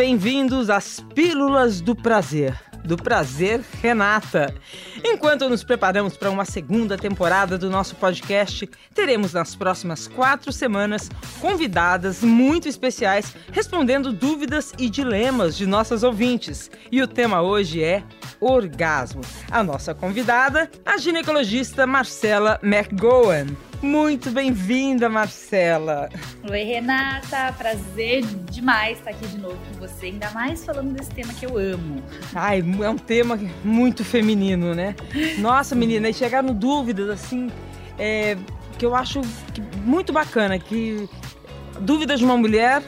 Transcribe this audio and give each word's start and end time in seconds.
bem-vindos 0.00 0.70
às 0.70 0.98
Pílulas 1.14 1.82
do 1.82 1.94
Prazer. 1.94 2.58
Do 2.82 2.96
Prazer, 2.96 3.60
Renata. 3.82 4.54
Enquanto 5.04 5.46
nos 5.46 5.62
preparamos 5.62 6.16
para 6.16 6.30
uma 6.30 6.46
segunda 6.46 6.96
temporada 6.96 7.58
do 7.58 7.68
nosso 7.68 7.94
podcast, 7.96 8.66
teremos 8.94 9.34
nas 9.34 9.54
próximas 9.54 10.08
quatro 10.08 10.52
semanas 10.52 11.10
convidadas 11.38 12.22
muito 12.22 12.66
especiais 12.66 13.36
respondendo 13.52 14.10
dúvidas 14.10 14.72
e 14.78 14.88
dilemas 14.88 15.54
de 15.54 15.66
nossas 15.66 16.02
ouvintes. 16.02 16.70
E 16.90 17.02
o 17.02 17.06
tema 17.06 17.42
hoje 17.42 17.84
é 17.84 18.02
orgasmo. 18.40 19.20
A 19.50 19.62
nossa 19.62 19.94
convidada, 19.94 20.70
a 20.86 20.96
ginecologista 20.96 21.86
Marcela 21.86 22.58
McGowan. 22.62 23.48
Muito 23.82 24.30
bem-vinda, 24.30 25.08
Marcela. 25.08 26.10
Oi, 26.48 26.62
Renata. 26.64 27.50
Prazer 27.56 28.22
demais 28.50 28.98
estar 28.98 29.10
aqui 29.10 29.26
de 29.26 29.38
novo 29.38 29.56
com 29.56 29.80
você, 29.80 30.06
ainda 30.06 30.30
mais 30.32 30.64
falando 30.64 30.92
desse 30.92 31.10
tema 31.10 31.32
que 31.32 31.46
eu 31.46 31.56
amo. 31.56 32.02
Ai, 32.34 32.62
é 32.82 32.90
um 32.90 32.98
tema 32.98 33.38
muito 33.64 34.04
feminino, 34.04 34.74
né? 34.74 34.94
Nossa, 35.38 35.74
menina, 35.74 36.10
e 36.10 36.14
chegaram 36.14 36.52
dúvidas 36.52 37.08
assim, 37.08 37.50
é, 37.98 38.36
que 38.78 38.84
eu 38.84 38.94
acho 38.94 39.22
que 39.54 39.62
muito 39.84 40.12
bacana, 40.12 40.58
que 40.58 41.08
dúvida 41.80 42.16
de 42.16 42.24
uma 42.24 42.36
mulher 42.36 42.82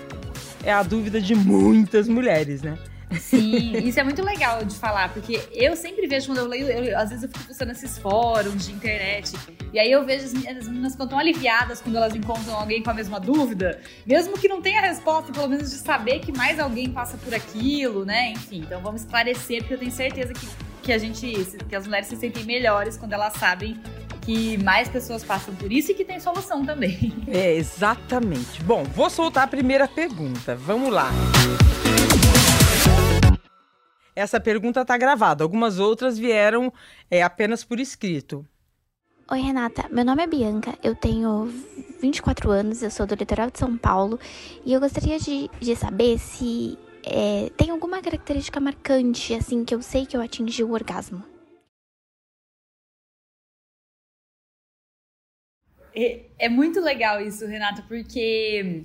é 0.62 0.72
a 0.72 0.83
dúvida 0.83 1.22
de 1.22 1.34
muitas 1.34 2.06
mulheres, 2.06 2.62
né? 2.62 2.77
Sim, 3.20 3.78
isso 3.78 3.98
é 4.00 4.04
muito 4.04 4.22
legal 4.22 4.64
de 4.64 4.74
falar, 4.74 5.12
porque 5.12 5.40
eu 5.52 5.76
sempre 5.76 6.06
vejo 6.06 6.26
quando 6.26 6.38
eu 6.38 6.46
leio, 6.46 6.66
eu, 6.66 6.98
às 6.98 7.10
vezes 7.10 7.24
eu 7.24 7.28
fico 7.28 7.44
pensando 7.44 7.68
nesses 7.68 7.98
fóruns 7.98 8.66
de 8.66 8.72
internet, 8.72 9.32
e 9.72 9.78
aí 9.78 9.90
eu 9.90 10.04
vejo 10.04 10.24
as, 10.26 10.34
as 10.34 10.68
meninas 10.68 10.92
ficam 10.92 11.06
tão 11.06 11.18
aliviadas 11.18 11.80
quando 11.80 11.96
elas 11.96 12.14
encontram 12.14 12.54
alguém 12.54 12.82
com 12.82 12.90
a 12.90 12.94
mesma 12.94 13.18
dúvida, 13.18 13.80
mesmo 14.06 14.38
que 14.38 14.48
não 14.48 14.60
tenha 14.60 14.80
resposta, 14.80 15.32
pelo 15.32 15.48
menos 15.48 15.70
de 15.70 15.77
saber 15.77 16.20
que 16.20 16.32
mais 16.32 16.58
alguém 16.58 16.91
passa 16.91 17.16
por 17.19 17.34
aquilo, 17.34 18.04
né? 18.04 18.30
Enfim, 18.30 18.60
então 18.60 18.80
vamos 18.80 19.02
esclarecer, 19.02 19.60
porque 19.60 19.74
eu 19.74 19.78
tenho 19.78 19.92
certeza 19.92 20.32
que, 20.32 20.47
que 20.82 20.92
a 20.92 20.98
gente, 20.98 21.47
que 21.69 21.74
as 21.74 21.86
mulheres 21.86 22.08
se 22.08 22.16
sentem 22.16 22.44
melhores 22.44 22.97
quando 22.97 23.12
elas 23.12 23.34
sabem 23.34 23.80
que 24.22 24.56
mais 24.58 24.88
pessoas 24.88 25.24
passam 25.24 25.54
por 25.54 25.72
isso 25.72 25.91
e 25.91 25.94
que 25.94 26.04
tem 26.04 26.20
solução 26.20 26.64
também. 26.64 27.12
É, 27.26 27.54
exatamente. 27.54 28.62
Bom, 28.62 28.84
vou 28.84 29.10
soltar 29.10 29.44
a 29.44 29.48
primeira 29.48 29.88
pergunta. 29.88 30.54
Vamos 30.54 30.92
lá. 30.92 31.10
Música 31.10 31.81
essa 34.14 34.41
pergunta 34.41 34.82
está 34.82 34.96
gravada. 34.96 35.44
Algumas 35.44 35.78
outras 35.78 36.18
vieram 36.18 36.72
é, 37.10 37.22
apenas 37.22 37.64
por 37.64 37.80
escrito. 37.80 38.46
Oi, 39.30 39.41
Renata. 39.41 39.88
Meu 39.91 40.04
nome 40.04 40.22
é 40.22 40.27
Bianca, 40.27 40.77
eu 40.82 40.94
tenho 40.94 41.46
24 42.00 42.50
anos, 42.50 42.82
eu 42.82 42.91
sou 42.91 43.06
do 43.06 43.14
litoral 43.14 43.50
de 43.50 43.58
São 43.58 43.78
Paulo 43.78 44.19
e 44.64 44.72
eu 44.72 44.80
gostaria 44.80 45.19
de, 45.19 45.48
de 45.58 45.74
saber 45.74 46.19
se 46.19 46.78
é, 47.04 47.50
tem 47.56 47.70
alguma 47.70 48.02
característica 48.02 48.60
marcante, 48.60 49.32
assim, 49.32 49.64
que 49.64 49.74
eu 49.74 49.80
sei 49.80 50.04
que 50.04 50.16
eu 50.16 50.20
atingi 50.20 50.62
o 50.62 50.72
orgasmo. 50.72 51.24
É, 55.94 56.26
é 56.38 56.48
muito 56.48 56.80
legal 56.80 57.20
isso, 57.20 57.47
Renata, 57.47 57.82
porque 57.88 58.82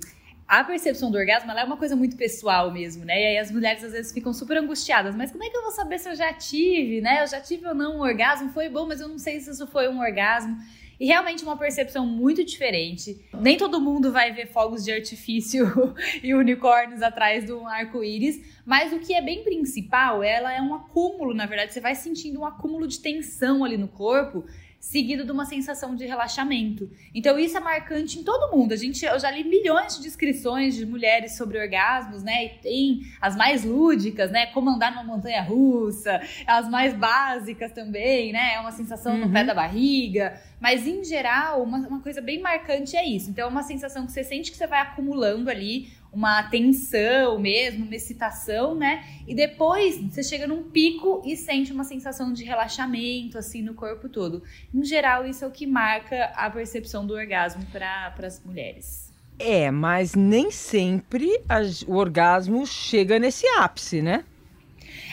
a 0.48 0.64
percepção 0.64 1.10
do 1.10 1.18
orgasmo 1.18 1.52
é 1.52 1.62
uma 1.62 1.76
coisa 1.76 1.94
muito 1.94 2.16
pessoal 2.16 2.72
mesmo, 2.72 3.04
né? 3.04 3.20
E 3.20 3.26
aí 3.26 3.38
as 3.38 3.50
mulheres 3.50 3.84
às 3.84 3.92
vezes 3.92 4.10
ficam 4.10 4.32
super 4.32 4.56
angustiadas. 4.56 5.14
Mas 5.14 5.30
como 5.30 5.44
é 5.44 5.50
que 5.50 5.56
eu 5.56 5.60
vou 5.60 5.72
saber 5.72 5.98
se 5.98 6.08
eu 6.08 6.16
já 6.16 6.32
tive, 6.32 7.02
né? 7.02 7.22
Eu 7.22 7.26
já 7.26 7.38
tive 7.38 7.66
ou 7.66 7.74
não 7.74 7.98
um 7.98 8.00
orgasmo? 8.00 8.48
Foi 8.48 8.66
bom, 8.66 8.86
mas 8.86 8.98
eu 8.98 9.08
não 9.08 9.18
sei 9.18 9.38
se 9.40 9.50
isso 9.50 9.66
foi 9.66 9.90
um 9.90 10.00
orgasmo. 10.00 10.56
E 10.98 11.06
realmente 11.06 11.44
uma 11.44 11.56
percepção 11.56 12.06
muito 12.06 12.42
diferente. 12.42 13.20
Nem 13.38 13.58
todo 13.58 13.78
mundo 13.78 14.10
vai 14.10 14.32
ver 14.32 14.46
fogos 14.46 14.82
de 14.82 14.90
artifício 14.90 15.94
e 16.24 16.34
unicórnios 16.34 17.02
atrás 17.02 17.44
de 17.44 17.52
um 17.52 17.68
arco-íris, 17.68 18.40
mas 18.64 18.92
o 18.92 18.98
que 18.98 19.14
é 19.14 19.22
bem 19.22 19.44
principal, 19.44 20.24
ela 20.24 20.52
é 20.52 20.60
um 20.60 20.74
acúmulo, 20.74 21.32
na 21.34 21.46
verdade, 21.46 21.72
você 21.72 21.80
vai 21.80 21.94
sentindo 21.94 22.40
um 22.40 22.44
acúmulo 22.44 22.88
de 22.88 22.98
tensão 22.98 23.64
ali 23.64 23.76
no 23.76 23.86
corpo 23.86 24.44
seguido 24.80 25.24
de 25.24 25.32
uma 25.32 25.44
sensação 25.44 25.94
de 25.94 26.06
relaxamento. 26.06 26.90
Então 27.14 27.38
isso 27.38 27.56
é 27.56 27.60
marcante 27.60 28.18
em 28.18 28.22
todo 28.22 28.56
mundo. 28.56 28.72
A 28.72 28.76
gente, 28.76 29.04
eu 29.04 29.18
já 29.18 29.30
li 29.30 29.44
milhões 29.44 29.96
de 29.96 30.02
descrições 30.02 30.76
de 30.76 30.86
mulheres 30.86 31.36
sobre 31.36 31.58
orgasmos, 31.58 32.22
né? 32.22 32.46
E 32.46 32.48
tem 32.60 33.00
as 33.20 33.36
mais 33.36 33.64
lúdicas, 33.64 34.30
né? 34.30 34.46
Como 34.46 34.70
andar 34.70 34.90
numa 34.92 35.04
montanha 35.04 35.42
russa, 35.42 36.20
as 36.46 36.68
mais 36.68 36.94
básicas 36.94 37.72
também, 37.72 38.32
né? 38.32 38.54
É 38.54 38.60
uma 38.60 38.72
sensação 38.72 39.14
uhum. 39.14 39.26
no 39.26 39.32
pé 39.32 39.40
uhum. 39.40 39.46
da 39.46 39.54
barriga. 39.54 40.40
Mas 40.60 40.86
em 40.86 41.04
geral, 41.04 41.62
uma, 41.62 41.78
uma 41.86 42.00
coisa 42.00 42.20
bem 42.20 42.40
marcante 42.40 42.96
é 42.96 43.06
isso. 43.06 43.30
Então 43.30 43.46
é 43.46 43.48
uma 43.48 43.62
sensação 43.62 44.06
que 44.06 44.12
você 44.12 44.24
sente 44.24 44.50
que 44.50 44.56
você 44.56 44.66
vai 44.66 44.80
acumulando 44.80 45.48
ali 45.50 45.90
uma 46.12 46.42
tensão 46.44 47.38
mesmo, 47.38 47.84
uma 47.84 47.94
excitação, 47.94 48.74
né? 48.74 49.04
E 49.26 49.34
depois 49.34 50.00
você 50.00 50.22
chega 50.22 50.46
num 50.46 50.64
pico 50.64 51.22
e 51.24 51.36
sente 51.36 51.72
uma 51.72 51.84
sensação 51.84 52.32
de 52.32 52.44
relaxamento, 52.44 53.38
assim, 53.38 53.62
no 53.62 53.74
corpo 53.74 54.08
todo. 54.08 54.42
Em 54.74 54.82
geral, 54.84 55.26
isso 55.26 55.44
é 55.44 55.48
o 55.48 55.50
que 55.50 55.66
marca 55.66 56.32
a 56.34 56.50
percepção 56.50 57.06
do 57.06 57.14
orgasmo 57.14 57.64
para 57.66 58.26
as 58.26 58.42
mulheres. 58.42 59.12
É, 59.38 59.70
mas 59.70 60.14
nem 60.14 60.50
sempre 60.50 61.40
a, 61.48 61.60
o 61.86 61.94
orgasmo 61.94 62.66
chega 62.66 63.18
nesse 63.18 63.46
ápice, 63.46 64.02
né? 64.02 64.24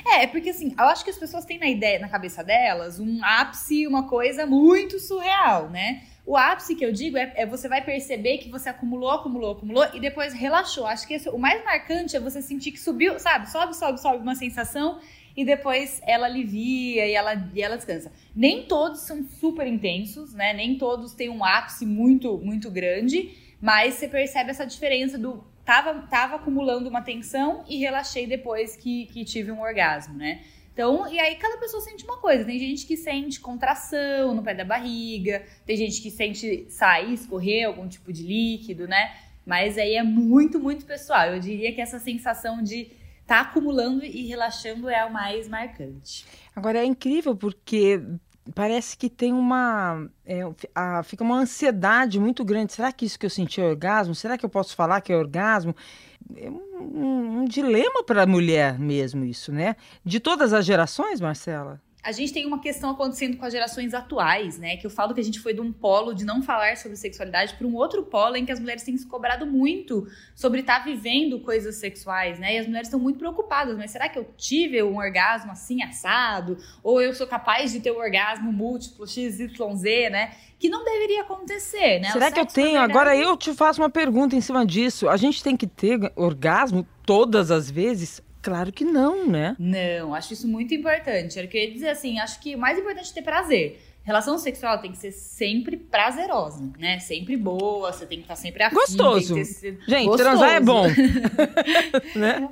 É, 0.05 0.27
porque 0.27 0.51
assim, 0.51 0.73
eu 0.77 0.85
acho 0.85 1.03
que 1.03 1.09
as 1.09 1.17
pessoas 1.17 1.45
têm 1.45 1.57
na 1.57 1.67
ideia, 1.67 1.99
na 1.99 2.07
cabeça 2.07 2.43
delas, 2.43 2.99
um 2.99 3.19
ápice, 3.23 3.87
uma 3.87 4.07
coisa 4.07 4.45
muito 4.45 4.99
surreal, 4.99 5.69
né? 5.69 6.03
O 6.25 6.37
ápice 6.37 6.75
que 6.75 6.85
eu 6.85 6.91
digo 6.91 7.17
é, 7.17 7.33
é, 7.35 7.45
você 7.45 7.67
vai 7.67 7.83
perceber 7.83 8.37
que 8.39 8.49
você 8.49 8.69
acumulou, 8.69 9.11
acumulou, 9.11 9.53
acumulou 9.53 9.85
e 9.93 9.99
depois 9.99 10.33
relaxou. 10.33 10.85
Acho 10.85 11.07
que 11.07 11.15
esse, 11.15 11.29
o 11.29 11.37
mais 11.37 11.63
marcante 11.63 12.15
é 12.15 12.19
você 12.19 12.41
sentir 12.41 12.71
que 12.71 12.79
subiu, 12.79 13.19
sabe? 13.19 13.49
Sobe, 13.49 13.75
sobe, 13.75 13.99
sobe 13.99 14.17
uma 14.17 14.35
sensação 14.35 14.99
e 15.35 15.43
depois 15.43 16.01
ela 16.05 16.25
alivia 16.25 17.05
e 17.05 17.13
ela, 17.13 17.49
e 17.53 17.61
ela 17.61 17.75
descansa. 17.75 18.11
Nem 18.35 18.63
todos 18.63 19.01
são 19.01 19.23
super 19.23 19.67
intensos, 19.67 20.33
né? 20.33 20.53
Nem 20.53 20.77
todos 20.77 21.13
têm 21.13 21.29
um 21.29 21.43
ápice 21.43 21.85
muito, 21.85 22.37
muito 22.39 22.71
grande, 22.71 23.35
mas 23.61 23.95
você 23.95 24.07
percebe 24.07 24.49
essa 24.49 24.65
diferença 24.65 25.17
do 25.17 25.43
tava, 25.65 26.01
tava 26.07 26.35
acumulando 26.35 26.87
uma 26.87 27.01
tensão 27.01 27.63
e 27.67 27.77
relaxei 27.77 28.27
depois 28.27 28.75
que, 28.75 29.07
que 29.07 29.25
tive 29.25 29.51
um 29.51 29.61
orgasmo, 29.61 30.15
né? 30.15 30.41
Então, 30.71 31.07
e 31.11 31.17
aí 31.19 31.35
cada 31.35 31.57
pessoa 31.57 31.81
sente 31.81 32.03
uma 32.03 32.17
coisa. 32.17 32.43
Tem 32.43 32.59
gente 32.59 32.85
que 32.85 32.97
sente 32.97 33.39
contração 33.39 34.35
no 34.35 34.43
pé 34.43 34.53
da 34.53 34.65
barriga, 34.65 35.43
tem 35.65 35.75
gente 35.77 36.01
que 36.01 36.11
sente 36.11 36.65
sair, 36.69 37.13
escorrer 37.13 37.65
algum 37.65 37.87
tipo 37.87 38.11
de 38.11 38.23
líquido, 38.23 38.87
né? 38.87 39.15
Mas 39.45 39.77
aí 39.77 39.95
é 39.95 40.03
muito, 40.03 40.59
muito 40.59 40.85
pessoal. 40.85 41.27
Eu 41.27 41.39
diria 41.39 41.73
que 41.73 41.79
essa 41.79 41.97
sensação 41.97 42.61
de 42.61 42.91
tá 43.25 43.41
acumulando 43.41 44.03
e 44.03 44.27
relaxando 44.27 44.89
é 44.89 45.03
o 45.05 45.11
mais 45.11 45.47
marcante. 45.47 46.25
Agora 46.55 46.79
é 46.79 46.85
incrível 46.85 47.35
porque 47.35 48.01
parece 48.53 48.97
que 48.97 49.09
tem 49.09 49.33
uma. 49.33 50.07
É, 50.25 50.41
a, 50.73 51.03
fica 51.03 51.23
uma 51.23 51.37
ansiedade 51.37 52.19
muito 52.19 52.43
grande. 52.45 52.73
Será 52.73 52.91
que 52.91 53.05
isso 53.05 53.17
que 53.17 53.25
eu 53.25 53.29
senti 53.29 53.59
é 53.59 53.65
orgasmo? 53.65 54.13
Será 54.13 54.37
que 54.37 54.45
eu 54.45 54.49
posso 54.49 54.75
falar 54.75 55.01
que 55.01 55.11
é 55.11 55.17
orgasmo? 55.17 55.75
é 56.35 56.49
um, 56.49 57.41
um 57.41 57.45
dilema 57.45 58.03
para 58.03 58.23
a 58.23 58.25
mulher 58.25 58.79
mesmo 58.79 59.23
isso, 59.23 59.51
né? 59.51 59.75
De 60.03 60.19
todas 60.19 60.53
as 60.53 60.65
gerações, 60.65 61.21
Marcela? 61.21 61.81
A 62.05 62.11
gente 62.11 62.31
tem 62.31 62.45
uma 62.45 62.59
questão 62.59 62.91
acontecendo 62.91 63.35
com 63.35 63.43
as 63.43 63.51
gerações 63.51 63.91
atuais, 63.91 64.59
né? 64.59 64.77
Que 64.77 64.85
eu 64.85 64.91
falo 64.91 65.11
que 65.11 65.19
a 65.19 65.23
gente 65.23 65.39
foi 65.39 65.55
de 65.55 65.59
um 65.59 65.73
polo 65.73 66.13
de 66.13 66.23
não 66.23 66.43
falar 66.43 66.77
sobre 66.77 66.95
sexualidade 66.95 67.55
para 67.55 67.65
um 67.65 67.73
outro 67.73 68.03
polo 68.03 68.35
em 68.35 68.45
que 68.45 68.51
as 68.51 68.59
mulheres 68.59 68.83
têm 68.83 68.95
se 68.95 69.07
cobrado 69.07 69.47
muito 69.47 70.07
sobre 70.35 70.59
estar 70.59 70.81
tá 70.81 70.85
vivendo 70.85 71.39
coisas 71.39 71.77
sexuais, 71.77 72.37
né? 72.37 72.53
E 72.53 72.57
as 72.59 72.67
mulheres 72.67 72.89
estão 72.89 72.99
muito 72.99 73.17
preocupadas, 73.17 73.75
mas 73.75 73.89
será 73.89 74.07
que 74.07 74.19
eu 74.19 74.29
tive 74.37 74.83
um 74.83 74.97
orgasmo 74.97 75.51
assim 75.51 75.81
assado? 75.81 76.59
Ou 76.83 77.01
eu 77.01 77.11
sou 77.11 77.25
capaz 77.25 77.71
de 77.71 77.79
ter 77.79 77.91
um 77.91 77.97
orgasmo 77.97 78.53
múltiplo 78.53 79.07
XYZ, 79.07 79.57
né? 80.11 80.35
Que 80.59 80.69
não 80.69 80.85
deveria 80.85 81.21
acontecer, 81.21 82.01
né? 82.01 82.11
Será 82.11 82.31
que 82.31 82.39
eu 82.39 82.45
tenho? 82.45 82.73
Verdade... 82.73 82.91
Agora 82.91 83.17
eu 83.17 83.35
te 83.35 83.51
faço 83.51 83.81
uma 83.81 83.89
pergunta 83.89 84.35
em 84.35 84.41
cima 84.41 84.63
disso. 84.63 85.09
A 85.09 85.17
gente 85.17 85.41
tem 85.41 85.57
que 85.57 85.65
ter 85.65 86.11
orgasmo 86.15 86.85
todas 87.03 87.49
as 87.49 87.71
vezes? 87.71 88.21
Claro 88.45 88.71
que 88.71 88.85
não, 88.85 89.27
né? 89.27 89.55
Não, 89.57 90.13
acho 90.13 90.33
isso 90.33 90.47
muito 90.47 90.71
importante. 90.71 91.39
Eu 91.39 91.47
queria 91.47 91.73
dizer 91.73 91.89
assim, 91.89 92.19
acho 92.19 92.39
que 92.39 92.53
o 92.53 92.59
mais 92.59 92.77
importante 92.77 93.09
é 93.09 93.13
ter 93.15 93.23
prazer. 93.23 93.81
Relação 94.03 94.37
sexual 94.37 94.77
tem 94.77 94.91
que 94.91 94.99
ser 94.99 95.11
sempre 95.11 95.75
prazerosa, 95.75 96.71
né? 96.77 96.99
Sempre 96.99 97.35
boa, 97.37 97.91
você 97.91 98.05
tem 98.05 98.19
que 98.19 98.25
estar 98.25 98.35
sempre 98.35 98.61
afim. 98.61 98.75
Gostoso. 98.75 99.33
Ter... 99.33 99.79
Gente, 99.87 100.05
Gostoso. 100.05 100.17
transar 100.17 100.51
é 100.51 100.59
bom. 100.59 100.85
né? 102.15 102.47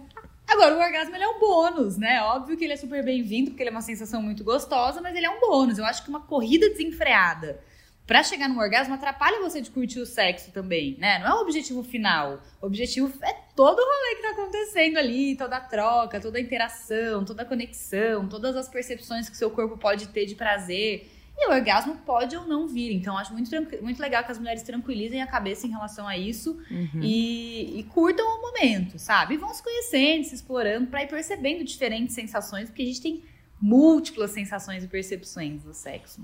Agora, 0.48 0.76
o 0.76 0.80
orgasmo 0.80 1.16
ele 1.16 1.26
é 1.26 1.28
um 1.28 1.40
bônus, 1.40 1.96
né? 1.96 2.24
Óbvio 2.24 2.58
que 2.58 2.64
ele 2.64 2.74
é 2.74 2.78
super 2.78 3.06
bem-vindo, 3.06 3.52
porque 3.52 3.62
ele 3.62 3.70
é 3.70 3.72
uma 3.72 3.84
sensação 3.84 4.20
muito 4.20 4.44
gostosa, 4.44 5.00
mas 5.00 5.16
ele 5.16 5.28
é 5.28 5.30
um 5.30 5.40
bônus. 5.40 5.78
Eu 5.78 5.86
acho 5.86 6.04
que 6.04 6.10
uma 6.10 6.22
corrida 6.22 6.68
desenfreada 6.72 7.60
para 8.06 8.22
chegar 8.22 8.50
no 8.50 8.60
orgasmo 8.60 8.94
atrapalha 8.94 9.42
você 9.42 9.62
de 9.62 9.72
curtir 9.72 10.00
o 10.00 10.06
sexo 10.06 10.52
também, 10.52 10.98
né? 11.00 11.20
Não 11.20 11.28
é 11.28 11.34
o 11.36 11.42
objetivo 11.42 11.84
final. 11.84 12.42
O 12.62 12.66
objetivo 12.66 13.12
é 13.24 13.34
todo 13.56 13.80
o 13.80 13.82
rolê 13.82 14.16
que 14.16 14.22
tá 14.22 14.30
acontecendo 14.32 14.98
ali, 14.98 15.38
toda 15.38 15.56
a 15.56 15.62
troca, 15.62 16.20
toda 16.20 16.38
a 16.38 16.42
interação, 16.42 17.24
toda 17.24 17.44
a 17.44 17.46
conexão, 17.46 18.28
todas 18.28 18.56
as 18.58 18.68
percepções 18.68 19.30
que 19.30 19.38
seu 19.38 19.50
corpo 19.50 19.78
pode 19.78 20.08
ter 20.10 20.26
de 20.26 20.36
prazer. 20.36 21.10
E 21.36 21.48
o 21.48 21.52
orgasmo 21.52 21.96
pode 22.06 22.36
ou 22.36 22.46
não 22.46 22.68
vir. 22.68 22.94
Então, 22.94 23.18
acho 23.18 23.34
muito, 23.34 23.50
muito 23.82 24.00
legal 24.00 24.24
que 24.24 24.32
as 24.32 24.38
mulheres 24.38 24.62
tranquilizem 24.62 25.22
a 25.22 25.28
cabeça 25.28 25.66
em 25.66 25.72
relação 25.72 26.08
a 26.08 26.16
isso 26.18 26.62
uhum. 26.70 27.02
e, 27.02 27.80
e, 27.80 27.84
curtam 27.86 28.26
o 28.26 28.42
momento, 28.42 29.00
sabe? 29.00 29.34
E 29.34 29.38
vão 29.38 29.52
se 29.52 29.64
conhecendo, 29.64 30.26
se 30.26 30.36
explorando, 30.36 30.88
para 30.88 31.04
ir 31.04 31.08
percebendo 31.08 31.64
diferentes 31.64 32.14
sensações, 32.14 32.70
porque 32.70 32.84
a 32.84 32.86
gente 32.86 33.02
tem 33.02 33.24
múltiplas 33.60 34.32
sensações 34.32 34.84
e 34.84 34.88
percepções 34.88 35.64
do 35.64 35.74
sexo. 35.74 36.22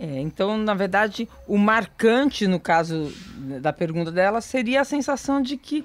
É, 0.00 0.18
então, 0.18 0.56
na 0.56 0.72
verdade, 0.72 1.28
o 1.46 1.58
marcante 1.58 2.46
no 2.46 2.58
caso 2.58 3.12
da 3.60 3.70
pergunta 3.70 4.10
dela 4.10 4.40
seria 4.40 4.80
a 4.80 4.84
sensação 4.84 5.42
de 5.42 5.58
que 5.58 5.84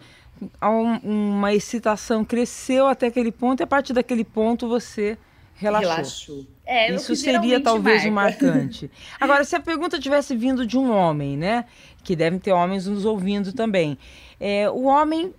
uma 0.62 1.54
excitação 1.54 2.24
cresceu 2.24 2.88
até 2.88 3.08
aquele 3.08 3.30
ponto 3.32 3.60
e 3.60 3.64
a 3.64 3.68
partir 3.68 3.92
daquele 3.92 4.24
ponto 4.24 4.70
você 4.70 5.18
relaxou. 5.56 5.92
relaxou. 5.92 6.46
É, 6.66 6.94
Isso 6.96 7.14
seria 7.14 7.60
talvez 7.60 8.06
marca. 8.10 8.46
o 8.46 8.48
marcante. 8.48 8.90
Agora, 9.20 9.44
se 9.44 9.54
a 9.54 9.60
pergunta 9.60 10.00
tivesse 10.00 10.34
vindo 10.34 10.66
de 10.66 10.78
um 10.78 10.92
homem, 10.92 11.36
né? 11.36 11.66
Que 12.02 12.16
devem 12.16 12.40
ter 12.40 12.54
homens 12.54 12.88
nos 12.88 13.04
ouvindo 13.04 13.52
também. 13.52 13.98
É, 14.40 14.70
o 14.70 14.84
homem, 14.84 15.34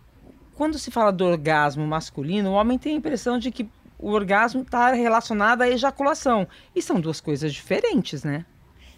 quando 0.55 0.78
se 0.78 0.90
fala 0.90 1.11
do 1.11 1.25
orgasmo 1.25 1.87
masculino, 1.87 2.50
o 2.50 2.52
homem 2.52 2.78
tem 2.78 2.93
a 2.93 2.96
impressão 2.96 3.38
de 3.38 3.50
que 3.50 3.67
o 3.99 4.11
orgasmo 4.11 4.61
está 4.61 4.93
relacionado 4.93 5.62
à 5.62 5.69
ejaculação. 5.69 6.46
E 6.75 6.82
são 6.82 7.00
duas 7.00 7.23
coisas 7.23 7.55
diferentes, 7.55 8.23
né? 8.23 8.44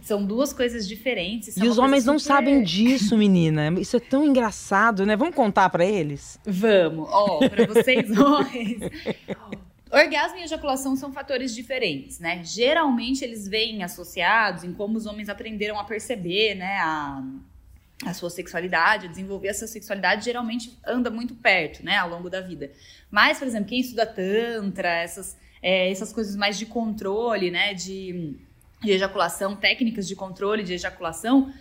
São 0.08 0.24
duas 0.24 0.54
coisas 0.54 0.88
diferentes. 0.88 1.54
E 1.58 1.68
os 1.68 1.76
homens 1.76 2.06
não 2.06 2.18
sabem 2.18 2.62
disso, 2.62 3.14
menina. 3.14 3.78
Isso 3.78 3.94
é 3.94 4.00
tão 4.00 4.24
engraçado, 4.24 5.04
né? 5.04 5.14
Vamos 5.14 5.34
contar 5.34 5.68
para 5.68 5.84
eles? 5.84 6.40
Vamos. 6.46 7.06
Ó, 7.12 7.40
oh, 7.44 7.50
para 7.50 7.66
vocês 7.66 8.08
homens. 8.16 8.80
Orgasmo 9.90 10.38
e 10.38 10.44
ejaculação 10.44 10.96
são 10.96 11.12
fatores 11.12 11.54
diferentes, 11.54 12.20
né? 12.20 12.42
Geralmente 12.42 13.22
eles 13.22 13.46
vêm 13.46 13.82
associados 13.82 14.64
em 14.64 14.72
como 14.72 14.96
os 14.96 15.04
homens 15.04 15.28
aprenderam 15.28 15.78
a 15.78 15.84
perceber, 15.84 16.54
né? 16.54 16.78
A, 16.78 17.22
a 18.06 18.14
sua 18.14 18.30
sexualidade, 18.30 19.08
a 19.08 19.10
desenvolver 19.10 19.48
essa 19.48 19.66
sexualidade, 19.66 20.24
geralmente 20.24 20.74
anda 20.86 21.10
muito 21.10 21.34
perto, 21.34 21.84
né? 21.84 21.98
Ao 21.98 22.08
longo 22.08 22.30
da 22.30 22.40
vida. 22.40 22.72
Mas, 23.10 23.38
por 23.38 23.46
exemplo, 23.46 23.68
quem 23.68 23.80
estuda 23.80 24.06
Tantra, 24.06 24.88
essas, 24.88 25.36
é, 25.60 25.90
essas 25.90 26.14
coisas 26.14 26.34
mais 26.34 26.56
de 26.56 26.64
controle, 26.64 27.50
né? 27.50 27.74
De, 27.74 28.38
de 28.80 28.92
ejaculação, 28.92 29.56
técnicas 29.56 30.06
de 30.06 30.14
controle 30.14 30.62
de 30.62 30.74
ejaculação, 30.74 31.52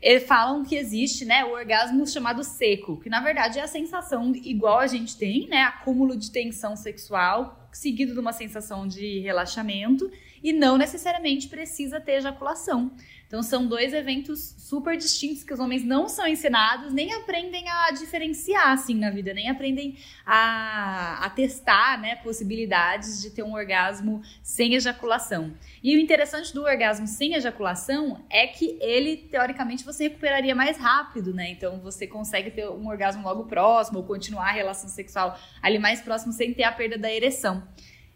eles 0.00 0.26
falam 0.26 0.64
que 0.64 0.76
existe, 0.76 1.24
né, 1.24 1.44
o 1.44 1.52
orgasmo 1.52 2.06
chamado 2.06 2.42
seco, 2.42 2.98
que 3.00 3.10
na 3.10 3.20
verdade 3.20 3.58
é 3.58 3.62
a 3.62 3.66
sensação 3.66 4.32
igual 4.34 4.78
a 4.78 4.86
gente 4.86 5.16
tem, 5.16 5.46
né, 5.48 5.62
acúmulo 5.62 6.16
de 6.16 6.30
tensão 6.30 6.74
sexual 6.74 7.60
seguido 7.72 8.12
de 8.12 8.20
uma 8.20 8.32
sensação 8.32 8.86
de 8.86 9.20
relaxamento 9.20 10.10
e 10.42 10.52
não 10.52 10.76
necessariamente 10.76 11.48
precisa 11.48 12.00
ter 12.00 12.12
ejaculação. 12.12 12.90
Então 13.30 13.44
são 13.44 13.64
dois 13.64 13.94
eventos 13.94 14.56
super 14.58 14.96
distintos 14.96 15.44
que 15.44 15.54
os 15.54 15.60
homens 15.60 15.84
não 15.84 16.08
são 16.08 16.26
ensinados, 16.26 16.92
nem 16.92 17.12
aprendem 17.12 17.62
a 17.68 17.92
diferenciar 17.92 18.72
assim 18.72 18.96
na 18.96 19.08
vida, 19.08 19.32
nem 19.32 19.48
aprendem 19.48 19.96
a, 20.26 21.24
a 21.24 21.30
testar, 21.30 22.00
né, 22.00 22.16
possibilidades 22.16 23.22
de 23.22 23.30
ter 23.30 23.44
um 23.44 23.52
orgasmo 23.52 24.20
sem 24.42 24.74
ejaculação. 24.74 25.54
E 25.80 25.96
o 25.96 26.00
interessante 26.00 26.52
do 26.52 26.64
orgasmo 26.64 27.06
sem 27.06 27.34
ejaculação 27.34 28.20
é 28.28 28.48
que 28.48 28.76
ele 28.80 29.16
teoricamente 29.16 29.84
você 29.84 30.08
recuperaria 30.08 30.52
mais 30.52 30.76
rápido, 30.76 31.32
né? 31.32 31.50
Então 31.50 31.78
você 31.78 32.08
consegue 32.08 32.50
ter 32.50 32.68
um 32.68 32.88
orgasmo 32.88 33.22
logo 33.22 33.44
próximo 33.44 33.98
ou 33.98 34.04
continuar 34.04 34.48
a 34.48 34.52
relação 34.52 34.90
sexual 34.90 35.38
ali 35.62 35.78
mais 35.78 36.00
próximo 36.00 36.32
sem 36.32 36.52
ter 36.52 36.64
a 36.64 36.72
perda 36.72 36.98
da 36.98 37.12
ereção. 37.12 37.62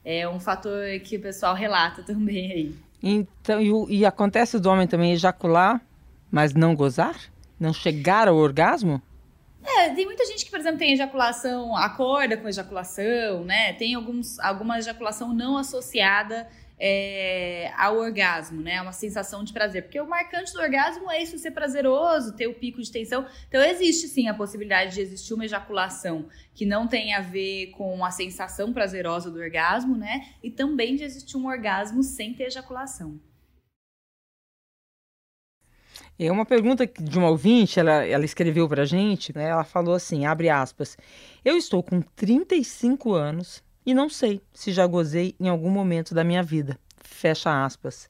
É 0.05 0.29
um 0.29 0.41
fator 0.41 0.99
que 1.05 1.19
o 1.19 1.21
pessoal 1.21 1.55
relata 1.55 2.03
também 2.03 2.51
aí. 2.51 2.75
Então, 3.07 3.61
e, 3.61 3.99
e 3.99 4.07
acontece 4.07 4.59
do 4.59 4.71
homem 4.71 4.87
também 4.87 5.13
ejacular, 5.13 5.79
mas 6.31 6.55
não 6.55 6.75
gozar? 6.75 7.15
Não 7.61 7.71
chegar 7.71 8.29
ao 8.29 8.37
orgasmo? 8.37 9.01
É, 9.63 9.91
tem 9.91 10.07
muita 10.07 10.25
gente 10.25 10.43
que, 10.43 10.51
por 10.51 10.59
exemplo, 10.59 10.79
tem 10.79 10.95
ejaculação, 10.95 11.77
acorda 11.77 12.35
com 12.39 12.49
ejaculação, 12.49 13.45
né? 13.45 13.75
Tem 13.75 13.95
alguns, 13.95 14.39
alguma 14.41 14.79
ejaculação 14.79 15.35
não 15.35 15.59
associada 15.59 16.49
é, 16.79 17.73
ao 17.77 17.97
orgasmo, 17.97 18.61
né? 18.61 18.81
Uma 18.81 18.93
sensação 18.93 19.45
de 19.45 19.53
prazer. 19.53 19.83
Porque 19.83 20.01
o 20.01 20.09
marcante 20.09 20.53
do 20.53 20.61
orgasmo 20.61 21.11
é 21.11 21.23
isso 21.23 21.39
ser 21.39 21.53
prazeroso, 21.53 22.37
ter 22.37 22.47
o 22.47 22.55
pico 22.55 22.83
de 22.83 22.91
tensão. 22.91 23.27
Então, 23.49 23.63
existe 23.63 24.09
sim 24.09 24.29
a 24.29 24.35
possibilidade 24.35 24.95
de 24.95 25.01
existir 25.01 25.35
uma 25.35 25.45
ejaculação 25.45 26.29
que 26.55 26.67
não 26.67 26.87
tem 26.87 27.15
a 27.15 27.21
ver 27.21 27.69
com 27.73 28.05
a 28.05 28.11
sensação 28.11 28.73
prazerosa 28.73 29.31
do 29.31 29.39
orgasmo, 29.39 29.97
né? 29.97 30.29
E 30.43 30.51
também 30.51 30.97
de 30.97 31.05
existir 31.05 31.37
um 31.37 31.47
orgasmo 31.47 32.03
sem 32.03 32.35
ter 32.35 32.45
ejaculação. 32.45 33.21
É 36.17 36.31
uma 36.31 36.47
pergunta 36.47 36.87
de 36.87 37.19
uma 37.19 37.29
ouvinte, 37.29 37.81
ela, 37.81 38.05
ela 38.05 38.25
escreveu 38.25 38.69
pra 38.69 38.85
gente, 38.85 39.35
né? 39.35 39.49
Ela 39.49 39.65
falou 39.65 39.95
assim, 39.95 40.25
abre 40.25 40.49
aspas, 40.49 40.97
eu 41.45 41.57
estou 41.57 41.83
com 41.83 42.01
35 42.01 43.13
anos 43.13 43.65
e 43.85 43.93
não 43.93 44.09
sei 44.09 44.41
se 44.53 44.73
já 44.73 44.87
gozei 44.87 45.35
em 45.39 45.49
algum 45.49 45.71
momento 45.71 46.15
da 46.15 46.25
minha 46.25 46.43
vida. 46.43 46.79
Fecha 46.97 47.65
aspas. 47.65 48.09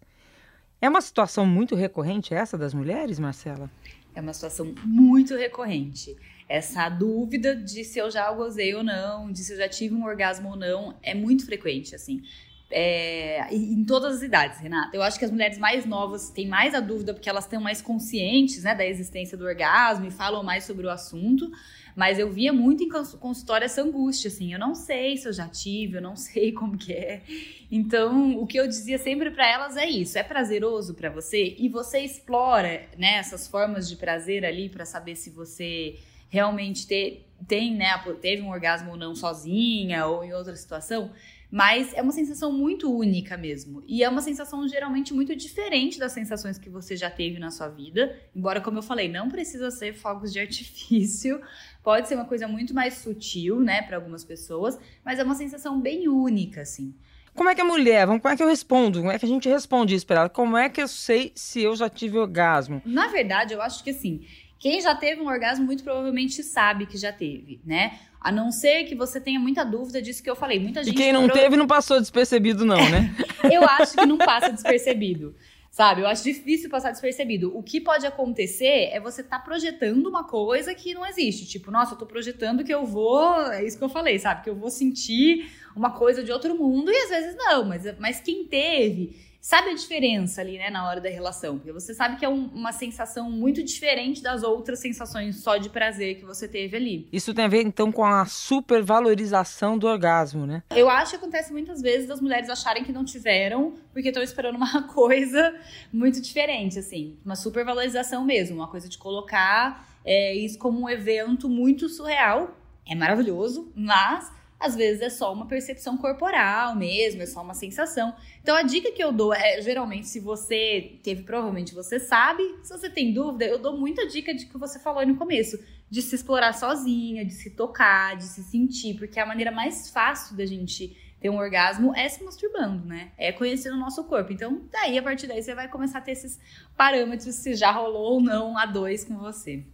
É 0.80 0.88
uma 0.88 1.00
situação 1.00 1.46
muito 1.46 1.74
recorrente 1.74 2.34
essa 2.34 2.58
das 2.58 2.74
mulheres, 2.74 3.18
Marcela? 3.18 3.70
É 4.14 4.20
uma 4.20 4.32
situação 4.32 4.74
muito 4.84 5.34
recorrente. 5.34 6.16
Essa 6.48 6.88
dúvida 6.88 7.56
de 7.56 7.84
se 7.84 7.98
eu 7.98 8.10
já 8.10 8.30
gozei 8.32 8.74
ou 8.74 8.84
não, 8.84 9.32
de 9.32 9.42
se 9.42 9.54
eu 9.54 9.56
já 9.56 9.68
tive 9.68 9.94
um 9.94 10.04
orgasmo 10.04 10.50
ou 10.50 10.56
não, 10.56 10.94
é 11.02 11.14
muito 11.14 11.46
frequente, 11.46 11.94
assim. 11.94 12.22
É, 12.70 13.46
em 13.54 13.84
todas 13.84 14.16
as 14.16 14.22
idades, 14.22 14.58
Renata. 14.60 14.96
Eu 14.96 15.02
acho 15.02 15.18
que 15.18 15.24
as 15.24 15.30
mulheres 15.30 15.58
mais 15.58 15.86
novas 15.86 16.30
têm 16.30 16.46
mais 16.46 16.74
a 16.74 16.80
dúvida 16.80 17.14
porque 17.14 17.28
elas 17.28 17.44
estão 17.44 17.60
mais 17.60 17.80
conscientes 17.80 18.64
né, 18.64 18.74
da 18.74 18.86
existência 18.86 19.38
do 19.38 19.44
orgasmo 19.44 20.06
e 20.06 20.10
falam 20.10 20.42
mais 20.42 20.64
sobre 20.64 20.86
o 20.86 20.90
assunto. 20.90 21.50
Mas 21.94 22.18
eu 22.18 22.30
via 22.30 22.52
muito 22.52 22.82
em 22.82 22.88
consultório 22.88 23.64
essa 23.64 23.82
angústia, 23.82 24.28
assim, 24.28 24.52
eu 24.52 24.58
não 24.58 24.74
sei 24.74 25.16
se 25.16 25.28
eu 25.28 25.32
já 25.32 25.48
tive, 25.48 25.98
eu 25.98 26.02
não 26.02 26.16
sei 26.16 26.52
como 26.52 26.76
que 26.76 26.92
é. 26.92 27.22
Então, 27.70 28.38
o 28.38 28.46
que 28.46 28.58
eu 28.58 28.66
dizia 28.66 28.98
sempre 28.98 29.30
para 29.30 29.48
elas 29.48 29.76
é 29.76 29.88
isso: 29.88 30.18
é 30.18 30.22
prazeroso 30.22 30.94
para 30.94 31.10
você 31.10 31.54
e 31.58 31.68
você 31.68 32.00
explora, 32.00 32.88
né, 32.98 33.16
essas 33.16 33.46
formas 33.46 33.88
de 33.88 33.96
prazer 33.96 34.44
ali 34.44 34.68
para 34.68 34.84
saber 34.84 35.16
se 35.16 35.30
você 35.30 35.96
realmente 36.28 36.86
ter, 36.86 37.24
tem, 37.46 37.74
né, 37.74 37.96
teve 38.20 38.42
um 38.42 38.50
orgasmo 38.50 38.90
ou 38.90 38.96
não 38.96 39.14
sozinha 39.14 40.06
ou 40.06 40.24
em 40.24 40.32
outra 40.32 40.56
situação. 40.56 41.12
Mas 41.54 41.94
é 41.94 42.02
uma 42.02 42.10
sensação 42.10 42.50
muito 42.50 42.92
única 42.92 43.36
mesmo. 43.36 43.84
E 43.86 44.02
é 44.02 44.08
uma 44.08 44.20
sensação 44.20 44.66
geralmente 44.66 45.14
muito 45.14 45.36
diferente 45.36 46.00
das 46.00 46.10
sensações 46.10 46.58
que 46.58 46.68
você 46.68 46.96
já 46.96 47.08
teve 47.08 47.38
na 47.38 47.52
sua 47.52 47.68
vida. 47.68 48.12
Embora, 48.34 48.60
como 48.60 48.78
eu 48.78 48.82
falei, 48.82 49.08
não 49.08 49.28
precisa 49.28 49.70
ser 49.70 49.94
fogos 49.94 50.32
de 50.32 50.40
artifício. 50.42 51.40
Pode 51.80 52.08
ser 52.08 52.16
uma 52.16 52.24
coisa 52.24 52.48
muito 52.48 52.74
mais 52.74 52.94
sutil, 52.94 53.60
né, 53.60 53.82
para 53.82 53.96
algumas 53.96 54.24
pessoas. 54.24 54.76
Mas 55.04 55.20
é 55.20 55.22
uma 55.22 55.36
sensação 55.36 55.80
bem 55.80 56.08
única, 56.08 56.62
assim. 56.62 56.92
Como 57.36 57.48
é 57.48 57.54
que 57.54 57.60
a 57.60 57.64
mulher, 57.64 58.04
como 58.08 58.28
é 58.28 58.36
que 58.36 58.42
eu 58.42 58.48
respondo? 58.48 58.98
Como 58.98 59.12
é 59.12 59.18
que 59.20 59.24
a 59.24 59.28
gente 59.28 59.48
responde 59.48 59.94
isso 59.94 60.06
ela? 60.08 60.28
Como 60.28 60.56
é 60.56 60.68
que 60.68 60.82
eu 60.82 60.88
sei 60.88 61.30
se 61.36 61.62
eu 61.62 61.76
já 61.76 61.88
tive 61.88 62.18
orgasmo? 62.18 62.82
Na 62.84 63.06
verdade, 63.06 63.54
eu 63.54 63.62
acho 63.62 63.84
que 63.84 63.90
assim, 63.90 64.26
quem 64.58 64.80
já 64.80 64.94
teve 64.94 65.20
um 65.20 65.26
orgasmo 65.26 65.64
muito 65.64 65.84
provavelmente 65.84 66.42
sabe 66.42 66.86
que 66.86 66.96
já 66.96 67.12
teve, 67.12 67.60
né? 67.64 67.98
A 68.24 68.32
não 68.32 68.50
ser 68.50 68.84
que 68.84 68.94
você 68.94 69.20
tenha 69.20 69.38
muita 69.38 69.62
dúvida 69.62 70.00
disso 70.00 70.22
que 70.22 70.30
eu 70.30 70.34
falei. 70.34 70.58
Muita 70.58 70.82
gente 70.82 70.94
e 70.94 70.96
quem 70.96 71.12
não 71.12 71.26
pro... 71.26 71.34
teve 71.34 71.56
não 71.58 71.66
passou 71.66 72.00
despercebido, 72.00 72.64
não, 72.64 72.78
né? 72.78 73.14
eu 73.52 73.62
acho 73.62 73.98
que 73.98 74.06
não 74.06 74.16
passa 74.16 74.50
despercebido. 74.50 75.34
Sabe? 75.70 76.00
Eu 76.00 76.06
acho 76.06 76.24
difícil 76.24 76.70
passar 76.70 76.90
despercebido. 76.90 77.54
O 77.54 77.62
que 77.62 77.82
pode 77.82 78.06
acontecer 78.06 78.88
é 78.92 78.98
você 78.98 79.20
estar 79.20 79.40
tá 79.40 79.44
projetando 79.44 80.06
uma 80.06 80.24
coisa 80.24 80.74
que 80.74 80.94
não 80.94 81.04
existe. 81.04 81.46
Tipo, 81.46 81.70
nossa, 81.70 81.92
eu 81.92 81.98
tô 81.98 82.06
projetando 82.06 82.64
que 82.64 82.72
eu 82.72 82.86
vou. 82.86 83.42
É 83.50 83.62
isso 83.62 83.76
que 83.76 83.84
eu 83.84 83.90
falei, 83.90 84.18
sabe? 84.18 84.42
Que 84.42 84.48
eu 84.48 84.56
vou 84.56 84.70
sentir 84.70 85.50
uma 85.76 85.90
coisa 85.90 86.24
de 86.24 86.32
outro 86.32 86.56
mundo. 86.56 86.90
E 86.90 86.96
às 86.96 87.10
vezes 87.10 87.36
não, 87.36 87.66
mas, 87.66 87.82
mas 87.98 88.20
quem 88.20 88.46
teve 88.46 89.16
sabe 89.44 89.68
a 89.68 89.74
diferença 89.74 90.40
ali, 90.40 90.56
né, 90.56 90.70
na 90.70 90.88
hora 90.88 91.02
da 91.02 91.10
relação. 91.10 91.58
Porque 91.58 91.70
você 91.70 91.92
sabe 91.92 92.16
que 92.16 92.24
é 92.24 92.28
um, 92.28 92.46
uma 92.46 92.72
sensação 92.72 93.30
muito 93.30 93.62
diferente 93.62 94.22
das 94.22 94.42
outras 94.42 94.78
sensações 94.78 95.42
só 95.42 95.58
de 95.58 95.68
prazer 95.68 96.16
que 96.16 96.24
você 96.24 96.48
teve 96.48 96.74
ali. 96.74 97.06
Isso 97.12 97.34
tem 97.34 97.44
a 97.44 97.48
ver, 97.48 97.60
então, 97.60 97.92
com 97.92 98.02
a 98.02 98.24
supervalorização 98.24 99.76
do 99.76 99.86
orgasmo, 99.86 100.46
né? 100.46 100.62
Eu 100.70 100.88
acho 100.88 101.10
que 101.10 101.16
acontece 101.16 101.52
muitas 101.52 101.82
vezes 101.82 102.08
das 102.08 102.22
mulheres 102.22 102.48
acharem 102.48 102.82
que 102.84 102.90
não 102.90 103.04
tiveram 103.04 103.74
porque 103.92 104.08
estão 104.08 104.22
esperando 104.22 104.56
uma 104.56 104.84
coisa 104.88 105.54
muito 105.92 106.22
diferente, 106.22 106.78
assim. 106.78 107.18
Uma 107.22 107.36
supervalorização 107.36 108.24
mesmo, 108.24 108.56
uma 108.56 108.68
coisa 108.68 108.88
de 108.88 108.96
colocar 108.96 109.86
é, 110.02 110.34
isso 110.34 110.58
como 110.58 110.80
um 110.80 110.88
evento 110.88 111.50
muito 111.50 111.86
surreal. 111.90 112.56
É 112.88 112.94
maravilhoso, 112.94 113.70
mas 113.76 114.32
às 114.64 114.74
vezes 114.74 115.02
é 115.02 115.10
só 115.10 115.30
uma 115.32 115.46
percepção 115.46 115.98
corporal 115.98 116.74
mesmo, 116.74 117.22
é 117.22 117.26
só 117.26 117.42
uma 117.42 117.52
sensação. 117.52 118.14
Então 118.42 118.56
a 118.56 118.62
dica 118.62 118.90
que 118.90 119.04
eu 119.04 119.12
dou 119.12 119.34
é, 119.34 119.60
geralmente, 119.60 120.08
se 120.08 120.18
você 120.18 120.98
teve, 121.02 121.22
provavelmente 121.22 121.74
você 121.74 122.00
sabe. 122.00 122.42
Se 122.62 122.76
você 122.76 122.88
tem 122.88 123.12
dúvida, 123.12 123.44
eu 123.44 123.58
dou 123.58 123.76
muita 123.76 124.06
dica 124.06 124.34
de 124.34 124.46
que 124.46 124.56
você 124.56 124.78
falou 124.78 125.00
aí 125.00 125.06
no 125.06 125.16
começo, 125.16 125.58
de 125.90 126.00
se 126.00 126.14
explorar 126.14 126.54
sozinha, 126.54 127.24
de 127.24 127.34
se 127.34 127.50
tocar, 127.50 128.16
de 128.16 128.24
se 128.24 128.42
sentir, 128.42 128.94
porque 128.94 129.20
a 129.20 129.26
maneira 129.26 129.50
mais 129.50 129.90
fácil 129.90 130.34
da 130.34 130.46
gente 130.46 130.96
ter 131.20 131.28
um 131.28 131.36
orgasmo 131.36 131.94
é 131.94 132.08
se 132.08 132.22
masturbando, 132.24 132.86
né? 132.86 133.12
É 133.18 133.32
conhecendo 133.32 133.76
o 133.76 133.80
nosso 133.80 134.04
corpo. 134.04 134.32
Então, 134.32 134.62
daí, 134.70 134.98
a 134.98 135.02
partir 135.02 135.26
daí, 135.26 135.42
você 135.42 135.54
vai 135.54 135.68
começar 135.68 135.98
a 135.98 136.02
ter 136.02 136.12
esses 136.12 136.40
parâmetros 136.76 137.34
se 137.34 137.54
já 137.54 137.70
rolou 137.70 138.14
ou 138.14 138.20
não 138.20 138.58
a 138.58 138.66
dois 138.66 139.04
com 139.04 139.16
você. 139.18 139.64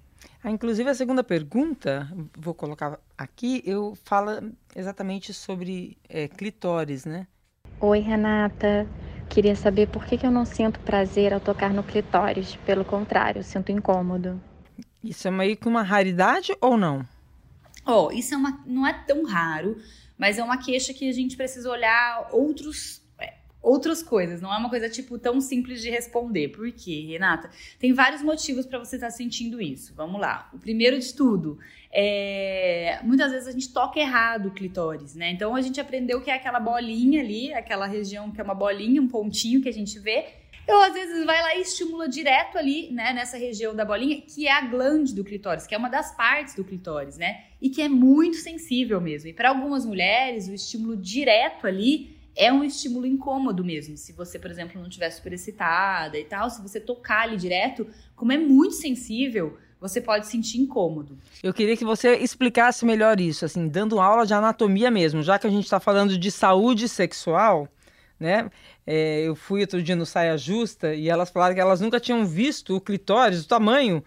Ah, 0.42 0.50
inclusive, 0.50 0.88
a 0.88 0.94
segunda 0.94 1.22
pergunta, 1.22 2.08
vou 2.36 2.54
colocar 2.54 2.98
aqui, 3.16 3.62
eu 3.66 3.94
fala 4.04 4.42
exatamente 4.74 5.34
sobre 5.34 5.98
é, 6.08 6.28
clitóris, 6.28 7.04
né? 7.04 7.26
Oi, 7.78 8.00
Renata. 8.00 8.88
Queria 9.28 9.54
saber 9.54 9.88
por 9.88 10.04
que, 10.04 10.16
que 10.16 10.26
eu 10.26 10.30
não 10.30 10.44
sinto 10.46 10.80
prazer 10.80 11.32
ao 11.34 11.40
tocar 11.40 11.72
no 11.72 11.82
clitóris. 11.82 12.56
Pelo 12.56 12.84
contrário, 12.84 13.44
sinto 13.44 13.70
incômodo. 13.70 14.40
Isso 15.04 15.28
é 15.28 15.30
meio 15.30 15.56
que 15.56 15.68
uma 15.68 15.82
raridade 15.82 16.56
ou 16.60 16.76
não? 16.76 17.06
Oh, 17.86 18.10
isso 18.10 18.34
é 18.34 18.36
uma, 18.36 18.62
não 18.66 18.86
é 18.86 18.92
tão 18.92 19.24
raro, 19.24 19.78
mas 20.16 20.38
é 20.38 20.42
uma 20.42 20.58
queixa 20.58 20.92
que 20.92 21.08
a 21.08 21.12
gente 21.12 21.36
precisa 21.36 21.70
olhar 21.70 22.28
outros 22.32 22.99
outras 23.62 24.02
coisas, 24.02 24.40
não 24.40 24.52
é 24.52 24.56
uma 24.56 24.70
coisa 24.70 24.88
tipo 24.88 25.18
tão 25.18 25.40
simples 25.40 25.82
de 25.82 25.90
responder. 25.90 26.48
Por 26.48 26.70
quê, 26.72 27.06
Renata? 27.08 27.50
Tem 27.78 27.92
vários 27.92 28.22
motivos 28.22 28.66
para 28.66 28.78
você 28.78 28.96
estar 28.96 29.08
tá 29.08 29.12
sentindo 29.12 29.60
isso. 29.60 29.94
Vamos 29.94 30.20
lá. 30.20 30.48
O 30.52 30.58
primeiro 30.58 30.98
de 30.98 31.14
tudo 31.14 31.58
é 31.92 33.00
muitas 33.02 33.30
vezes 33.32 33.48
a 33.48 33.52
gente 33.52 33.72
toca 33.72 33.98
errado 33.98 34.46
o 34.46 34.50
clitóris, 34.52 35.14
né? 35.14 35.30
Então 35.30 35.54
a 35.54 35.60
gente 35.60 35.80
aprendeu 35.80 36.20
que 36.20 36.30
é 36.30 36.34
aquela 36.34 36.60
bolinha 36.60 37.20
ali, 37.20 37.52
aquela 37.52 37.86
região 37.86 38.30
que 38.30 38.40
é 38.40 38.44
uma 38.44 38.54
bolinha, 38.54 39.00
um 39.00 39.08
pontinho 39.08 39.60
que 39.60 39.68
a 39.68 39.72
gente 39.72 39.98
vê. 39.98 40.26
Eu 40.66 40.80
às 40.82 40.92
vezes 40.92 41.24
vai 41.24 41.42
lá 41.42 41.56
e 41.56 41.62
estimula 41.62 42.08
direto 42.08 42.56
ali, 42.56 42.92
né, 42.92 43.12
nessa 43.12 43.36
região 43.36 43.74
da 43.74 43.84
bolinha, 43.84 44.20
que 44.20 44.46
é 44.46 44.52
a 44.52 44.60
glande 44.60 45.12
do 45.12 45.24
clitóris, 45.24 45.66
que 45.66 45.74
é 45.74 45.78
uma 45.78 45.88
das 45.88 46.14
partes 46.14 46.54
do 46.54 46.62
clitóris, 46.62 47.18
né? 47.18 47.44
E 47.60 47.68
que 47.68 47.82
é 47.82 47.88
muito 47.88 48.36
sensível 48.36 49.00
mesmo. 49.00 49.28
E 49.28 49.32
para 49.32 49.48
algumas 49.48 49.84
mulheres, 49.84 50.48
o 50.48 50.54
estímulo 50.54 50.96
direto 50.96 51.66
ali 51.66 52.19
é 52.40 52.50
um 52.50 52.64
estímulo 52.64 53.04
incômodo 53.04 53.62
mesmo. 53.62 53.98
Se 53.98 54.12
você, 54.14 54.38
por 54.38 54.50
exemplo, 54.50 54.80
não 54.80 54.88
estiver 54.88 55.10
super 55.10 55.34
excitada 55.34 56.18
e 56.18 56.24
tal, 56.24 56.48
se 56.48 56.62
você 56.62 56.80
tocar 56.80 57.24
ali 57.24 57.36
direto, 57.36 57.86
como 58.16 58.32
é 58.32 58.38
muito 58.38 58.74
sensível, 58.76 59.58
você 59.78 60.00
pode 60.00 60.26
sentir 60.26 60.58
incômodo. 60.58 61.18
Eu 61.42 61.52
queria 61.52 61.76
que 61.76 61.84
você 61.84 62.16
explicasse 62.16 62.86
melhor 62.86 63.20
isso, 63.20 63.44
assim, 63.44 63.68
dando 63.68 64.00
aula 64.00 64.24
de 64.24 64.32
anatomia 64.32 64.90
mesmo, 64.90 65.22
já 65.22 65.38
que 65.38 65.46
a 65.46 65.50
gente 65.50 65.64
está 65.64 65.78
falando 65.78 66.16
de 66.16 66.30
saúde 66.30 66.88
sexual 66.88 67.68
né? 68.20 68.50
É, 68.86 69.22
eu 69.22 69.34
fui 69.34 69.62
outro 69.62 69.82
dia 69.82 69.96
no 69.96 70.04
Saia 70.04 70.36
Justa 70.36 70.94
e 70.94 71.08
elas 71.08 71.30
falaram 71.30 71.54
que 71.54 71.60
elas 71.60 71.80
nunca 71.80 71.98
tinham 71.98 72.26
visto 72.26 72.76
o 72.76 72.80
clitóris, 72.80 73.42
o 73.42 73.48
tamanho 73.48 74.04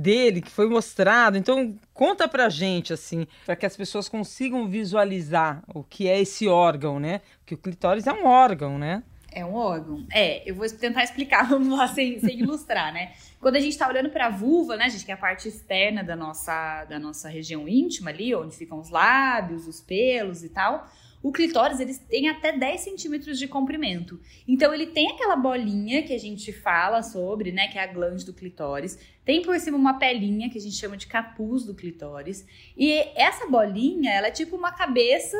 dele 0.00 0.40
que 0.40 0.50
foi 0.50 0.68
mostrado. 0.68 1.36
Então, 1.36 1.78
conta 1.92 2.26
pra 2.26 2.48
gente, 2.48 2.92
assim, 2.92 3.26
para 3.44 3.56
que 3.56 3.66
as 3.66 3.76
pessoas 3.76 4.08
consigam 4.08 4.66
visualizar 4.66 5.62
o 5.74 5.84
que 5.84 6.08
é 6.08 6.18
esse 6.18 6.48
órgão, 6.48 6.98
né? 6.98 7.20
Que 7.44 7.54
o 7.54 7.58
clitóris 7.58 8.06
é 8.06 8.12
um 8.12 8.26
órgão, 8.26 8.78
né? 8.78 9.02
É 9.32 9.44
um 9.44 9.54
órgão. 9.54 10.04
É, 10.12 10.48
eu 10.48 10.54
vou 10.54 10.68
tentar 10.68 11.04
explicar, 11.04 11.46
vamos 11.48 11.76
lá, 11.76 11.86
sem, 11.88 12.18
sem 12.18 12.40
ilustrar, 12.40 12.92
né? 12.92 13.12
Quando 13.40 13.56
a 13.56 13.60
gente 13.60 13.78
tá 13.78 13.88
olhando 13.88 14.10
pra 14.10 14.28
vulva, 14.28 14.76
né, 14.76 14.90
gente, 14.90 15.04
que 15.04 15.10
é 15.10 15.14
a 15.14 15.18
parte 15.18 15.48
externa 15.48 16.02
da 16.02 16.16
nossa, 16.16 16.84
da 16.86 16.98
nossa 16.98 17.28
região 17.28 17.68
íntima 17.68 18.10
ali, 18.10 18.34
onde 18.34 18.56
ficam 18.56 18.78
os 18.78 18.90
lábios, 18.90 19.68
os 19.68 19.80
pelos 19.80 20.42
e 20.42 20.48
tal, 20.48 20.88
o 21.22 21.30
clitóris, 21.30 21.80
eles 21.80 21.98
têm 21.98 22.28
até 22.28 22.56
10 22.56 22.80
centímetros 22.80 23.38
de 23.38 23.46
comprimento. 23.46 24.18
Então, 24.48 24.72
ele 24.72 24.86
tem 24.86 25.10
aquela 25.10 25.36
bolinha 25.36 26.02
que 26.02 26.14
a 26.14 26.18
gente 26.18 26.50
fala 26.52 27.02
sobre, 27.02 27.52
né? 27.52 27.68
Que 27.68 27.78
é 27.78 27.82
a 27.82 27.86
glande 27.86 28.24
do 28.24 28.32
clitóris. 28.32 28.98
Tem 29.24 29.42
por 29.42 29.58
cima 29.60 29.76
uma 29.76 29.98
pelinha 29.98 30.48
que 30.48 30.56
a 30.56 30.60
gente 30.60 30.76
chama 30.76 30.96
de 30.96 31.06
capuz 31.06 31.64
do 31.64 31.74
clitóris. 31.74 32.46
E 32.76 32.92
essa 33.14 33.46
bolinha, 33.46 34.10
ela 34.10 34.28
é 34.28 34.30
tipo 34.30 34.56
uma 34.56 34.72
cabeça 34.72 35.36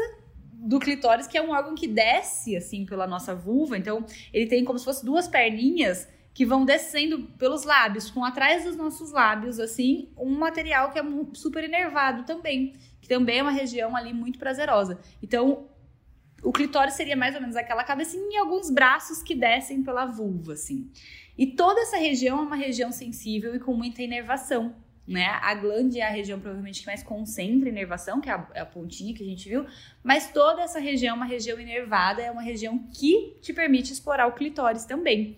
do 0.52 0.78
clitóris, 0.78 1.26
que 1.26 1.38
é 1.38 1.42
um 1.42 1.52
órgão 1.52 1.74
que 1.74 1.88
desce, 1.88 2.54
assim, 2.56 2.84
pela 2.84 3.06
nossa 3.06 3.34
vulva. 3.34 3.78
Então, 3.78 4.04
ele 4.32 4.46
tem 4.46 4.64
como 4.64 4.78
se 4.78 4.84
fosse 4.84 5.02
duas 5.02 5.26
perninhas 5.26 6.06
que 6.32 6.46
vão 6.46 6.64
descendo 6.64 7.24
pelos 7.38 7.64
lábios, 7.64 8.10
com 8.10 8.24
atrás 8.24 8.64
dos 8.64 8.76
nossos 8.76 9.10
lábios, 9.10 9.58
assim, 9.58 10.08
um 10.16 10.38
material 10.38 10.90
que 10.90 10.98
é 10.98 11.02
super 11.34 11.64
enervado 11.64 12.24
também 12.24 12.72
também 13.10 13.38
é 13.38 13.42
uma 13.42 13.50
região 13.50 13.96
ali 13.96 14.14
muito 14.14 14.38
prazerosa. 14.38 15.00
Então, 15.20 15.68
o 16.44 16.52
clitóris 16.52 16.94
seria 16.94 17.16
mais 17.16 17.34
ou 17.34 17.40
menos 17.40 17.56
aquela 17.56 17.82
cabecinha 17.82 18.36
e 18.36 18.36
alguns 18.36 18.70
braços 18.70 19.20
que 19.20 19.34
descem 19.34 19.82
pela 19.82 20.06
vulva, 20.06 20.52
assim. 20.52 20.88
E 21.36 21.44
toda 21.44 21.80
essa 21.80 21.96
região 21.96 22.38
é 22.38 22.42
uma 22.42 22.54
região 22.54 22.92
sensível 22.92 23.52
e 23.56 23.58
com 23.58 23.74
muita 23.74 24.00
inervação, 24.00 24.76
né? 25.08 25.26
A 25.42 25.52
glande 25.56 25.98
é 25.98 26.06
a 26.06 26.10
região 26.10 26.38
provavelmente 26.38 26.82
que 26.82 26.86
mais 26.86 27.02
concentra 27.02 27.68
inervação, 27.68 28.20
que 28.20 28.30
é 28.30 28.32
a, 28.32 28.46
é 28.54 28.60
a, 28.60 28.66
pontinha 28.66 29.12
que 29.12 29.24
a 29.24 29.26
gente 29.26 29.48
viu, 29.48 29.66
mas 30.04 30.30
toda 30.30 30.62
essa 30.62 30.78
região 30.78 31.14
é 31.14 31.16
uma 31.16 31.26
região 31.26 31.58
inervada, 31.58 32.22
é 32.22 32.30
uma 32.30 32.42
região 32.42 32.78
que 32.94 33.38
te 33.42 33.52
permite 33.52 33.92
explorar 33.92 34.28
o 34.28 34.34
clitóris 34.34 34.84
também. 34.84 35.36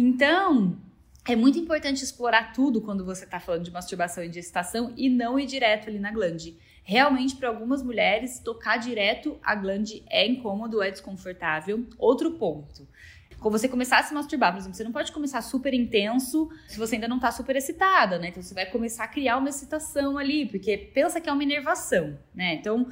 Então, 0.00 0.78
é 1.26 1.34
muito 1.34 1.58
importante 1.58 2.04
explorar 2.04 2.52
tudo 2.52 2.80
quando 2.80 3.04
você 3.04 3.24
está 3.24 3.40
falando 3.40 3.64
de 3.64 3.72
masturbação 3.72 4.22
e 4.22 4.28
de 4.28 4.38
excitação 4.38 4.94
e 4.96 5.10
não 5.10 5.40
ir 5.40 5.46
direto 5.46 5.88
ali 5.88 5.98
na 5.98 6.12
glande. 6.12 6.56
Realmente, 6.84 7.34
para 7.34 7.48
algumas 7.48 7.82
mulheres, 7.82 8.38
tocar 8.38 8.76
direto 8.76 9.36
a 9.42 9.56
glande 9.56 10.04
é 10.08 10.24
incômodo, 10.24 10.80
é 10.80 10.92
desconfortável. 10.92 11.84
Outro 11.98 12.30
ponto. 12.34 12.86
Quando 13.40 13.58
você 13.58 13.66
começar 13.66 13.98
a 13.98 14.04
se 14.04 14.14
masturbar, 14.14 14.52
por 14.52 14.60
exemplo, 14.60 14.76
você 14.76 14.84
não 14.84 14.92
pode 14.92 15.10
começar 15.10 15.42
super 15.42 15.74
intenso 15.74 16.48
se 16.68 16.78
você 16.78 16.94
ainda 16.94 17.08
não 17.08 17.18
tá 17.18 17.32
super 17.32 17.56
excitada, 17.56 18.20
né? 18.20 18.28
Então 18.28 18.40
você 18.40 18.54
vai 18.54 18.66
começar 18.66 19.02
a 19.02 19.08
criar 19.08 19.36
uma 19.38 19.48
excitação 19.48 20.16
ali, 20.16 20.46
porque 20.46 20.78
pensa 20.78 21.20
que 21.20 21.28
é 21.28 21.32
uma 21.32 21.42
inervação, 21.42 22.16
né? 22.32 22.54
Então, 22.54 22.86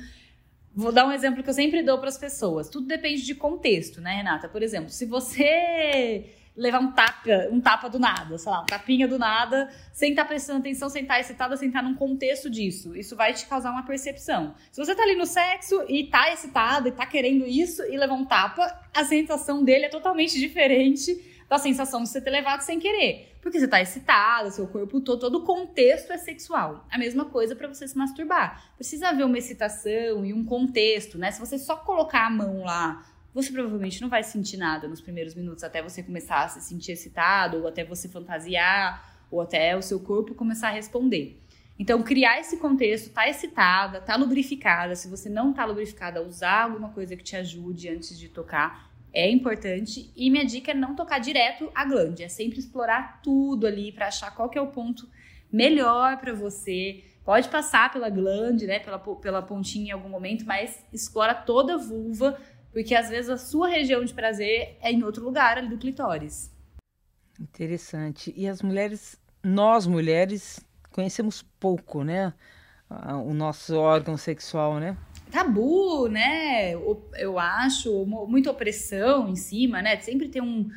vou 0.75 0.91
dar 0.91 1.07
um 1.07 1.13
exemplo 1.13 1.41
que 1.41 1.49
eu 1.49 1.55
sempre 1.55 1.85
dou 1.85 1.99
para 1.99 2.09
as 2.09 2.19
pessoas. 2.19 2.69
Tudo 2.69 2.89
depende 2.89 3.23
de 3.23 3.35
contexto, 3.37 4.01
né, 4.01 4.17
Renata? 4.17 4.49
Por 4.49 4.61
exemplo, 4.61 4.91
se 4.91 5.07
você 5.07 6.33
levar 6.57 6.81
um 6.81 6.91
tapa, 6.91 7.49
um 7.51 7.61
tapa 7.61 7.89
do 7.89 7.99
nada, 7.99 8.39
sei 8.39 8.51
lá, 8.51 8.63
um 8.63 8.67
tapinha 8.67 9.07
do 9.07 9.19
nada, 9.19 9.69
sem 9.93 10.11
estar 10.11 10.23
tá 10.23 10.29
prestando 10.29 10.61
atenção, 10.61 10.89
sem 10.89 11.03
estar 11.03 11.15
tá 11.15 11.21
excitada, 11.21 11.57
sem 11.57 11.69
estar 11.69 11.83
tá 11.83 11.89
num 11.89 11.95
contexto 11.95 12.49
disso. 12.49 12.97
Isso 12.97 13.15
vai 13.15 13.35
te 13.35 13.47
causar 13.47 13.71
uma 13.71 13.85
percepção. 13.85 14.55
Se 14.73 14.83
você 14.83 14.95
tá 14.95 15.03
ali 15.03 15.15
no 15.15 15.27
sexo 15.27 15.85
e 15.89 16.05
tá 16.05 16.33
excitado 16.33 16.89
e 16.89 16.93
tá 16.93 17.05
querendo 17.05 17.47
isso 17.47 17.83
e 17.83 17.97
levar 17.97 18.15
um 18.15 18.25
tapa, 18.25 18.81
a 18.95 19.05
sensação 19.05 19.63
dele 19.63 19.85
é 19.85 19.89
totalmente 19.89 20.39
diferente 20.39 21.35
da 21.49 21.59
sensação 21.59 22.03
de 22.03 22.09
você 22.09 22.21
ter 22.21 22.31
levado 22.31 22.63
sem 22.63 22.79
querer. 22.79 23.37
Porque 23.41 23.61
você 23.61 23.69
tá 23.69 23.81
excitada, 23.81 24.51
seu 24.51 24.67
corpo 24.67 25.01
todo, 25.01 25.21
todo 25.21 25.39
o 25.39 25.45
contexto 25.45 26.13
é 26.13 26.19
sexual. 26.19 26.85
A 26.91 26.99
mesma 26.99 27.27
coisa 27.27 27.55
para 27.55 27.69
você 27.69 27.87
se 27.87 27.97
masturbar. 27.97 28.73
Precisa 28.75 29.11
haver 29.11 29.25
uma 29.25 29.39
excitação 29.39 30.25
e 30.25 30.33
um 30.33 30.45
contexto, 30.45 31.17
né? 31.17 31.31
Se 31.31 31.39
você 31.39 31.57
só 31.57 31.77
colocar 31.77 32.27
a 32.27 32.31
mão 32.31 32.65
lá 32.65 33.07
você 33.37 33.52
provavelmente 33.52 34.00
não 34.00 34.09
vai 34.09 34.23
sentir 34.23 34.57
nada 34.57 34.88
nos 34.88 35.02
primeiros 35.02 35.35
minutos 35.35 35.62
até 35.62 35.83
você 35.83 36.02
começar 36.02 36.45
a 36.45 36.49
se 36.49 36.62
sentir 36.62 36.93
excitado, 36.93 37.59
ou 37.59 37.69
até 37.69 37.85
você 37.85 38.09
fantasiar, 38.09 39.21
ou 39.31 39.43
até 39.43 39.76
o 39.76 39.83
seu 39.83 40.00
corpo 40.00 40.35
começar 40.35 40.69
a 40.69 40.71
responder. 40.71 41.38
Então, 41.78 42.02
criar 42.02 42.40
esse 42.40 42.57
contexto, 42.57 43.12
tá 43.12 43.28
excitada, 43.28 44.00
tá 44.00 44.16
lubrificada. 44.16 44.95
Se 44.95 45.07
você 45.07 45.28
não 45.28 45.52
tá 45.52 45.66
lubrificada, 45.66 46.23
usar 46.23 46.62
alguma 46.62 46.88
coisa 46.88 47.14
que 47.14 47.23
te 47.23 47.37
ajude 47.37 47.90
antes 47.90 48.19
de 48.19 48.31
tocar 48.31 48.90
é 49.12 49.31
importante. 49.31 50.11
E 50.16 50.31
minha 50.31 50.47
dica 50.47 50.71
é 50.71 50.75
não 50.75 50.97
tocar 50.97 51.19
direto 51.19 51.71
a 51.75 51.85
glande, 51.85 52.23
é 52.23 52.28
sempre 52.31 52.59
explorar 52.59 53.21
tudo 53.23 53.66
ali 53.66 53.93
para 53.93 54.07
achar 54.07 54.35
qual 54.35 54.49
que 54.49 54.57
é 54.57 54.62
o 54.62 54.69
ponto 54.69 55.07
melhor 55.52 56.16
para 56.16 56.33
você. 56.33 57.05
Pode 57.23 57.50
passar 57.50 57.93
pela 57.93 58.09
glande, 58.09 58.66
né, 58.66 58.78
pela, 58.78 58.99
pela 58.99 59.43
pontinha 59.43 59.88
em 59.88 59.90
algum 59.90 60.09
momento, 60.09 60.47
mas 60.47 60.83
explora 60.90 61.35
toda 61.35 61.75
a 61.75 61.76
vulva 61.76 62.40
porque 62.76 62.95
às 62.95 63.09
vezes 63.09 63.30
a 63.30 63.38
sua 63.38 63.68
região 63.68 64.04
de 64.04 64.12
prazer 64.12 64.76
é 64.83 64.92
em 64.92 65.02
outro 65.02 65.25
lugar 65.25 65.56
ali 65.56 65.66
do 65.66 65.78
clitóris. 65.78 66.54
Interessante. 67.40 68.35
E 68.37 68.47
as 68.47 68.61
mulheres, 68.61 69.18
nós 69.42 69.87
mulheres, 69.87 70.62
conhecemos 70.92 71.40
pouco, 71.59 72.04
né? 72.04 72.35
O 73.25 73.33
nosso 73.33 73.78
órgão 73.78 74.18
sexual, 74.18 74.78
né? 74.78 74.95
Tabu, 75.30 76.06
né? 76.09 76.75
Eu 77.14 77.38
acho, 77.38 78.04
muita 78.04 78.50
opressão 78.50 79.26
em 79.26 79.37
cima, 79.37 79.80
né? 79.80 79.99
Sempre 80.00 80.28
tem 80.28 80.42
um, 80.42 80.68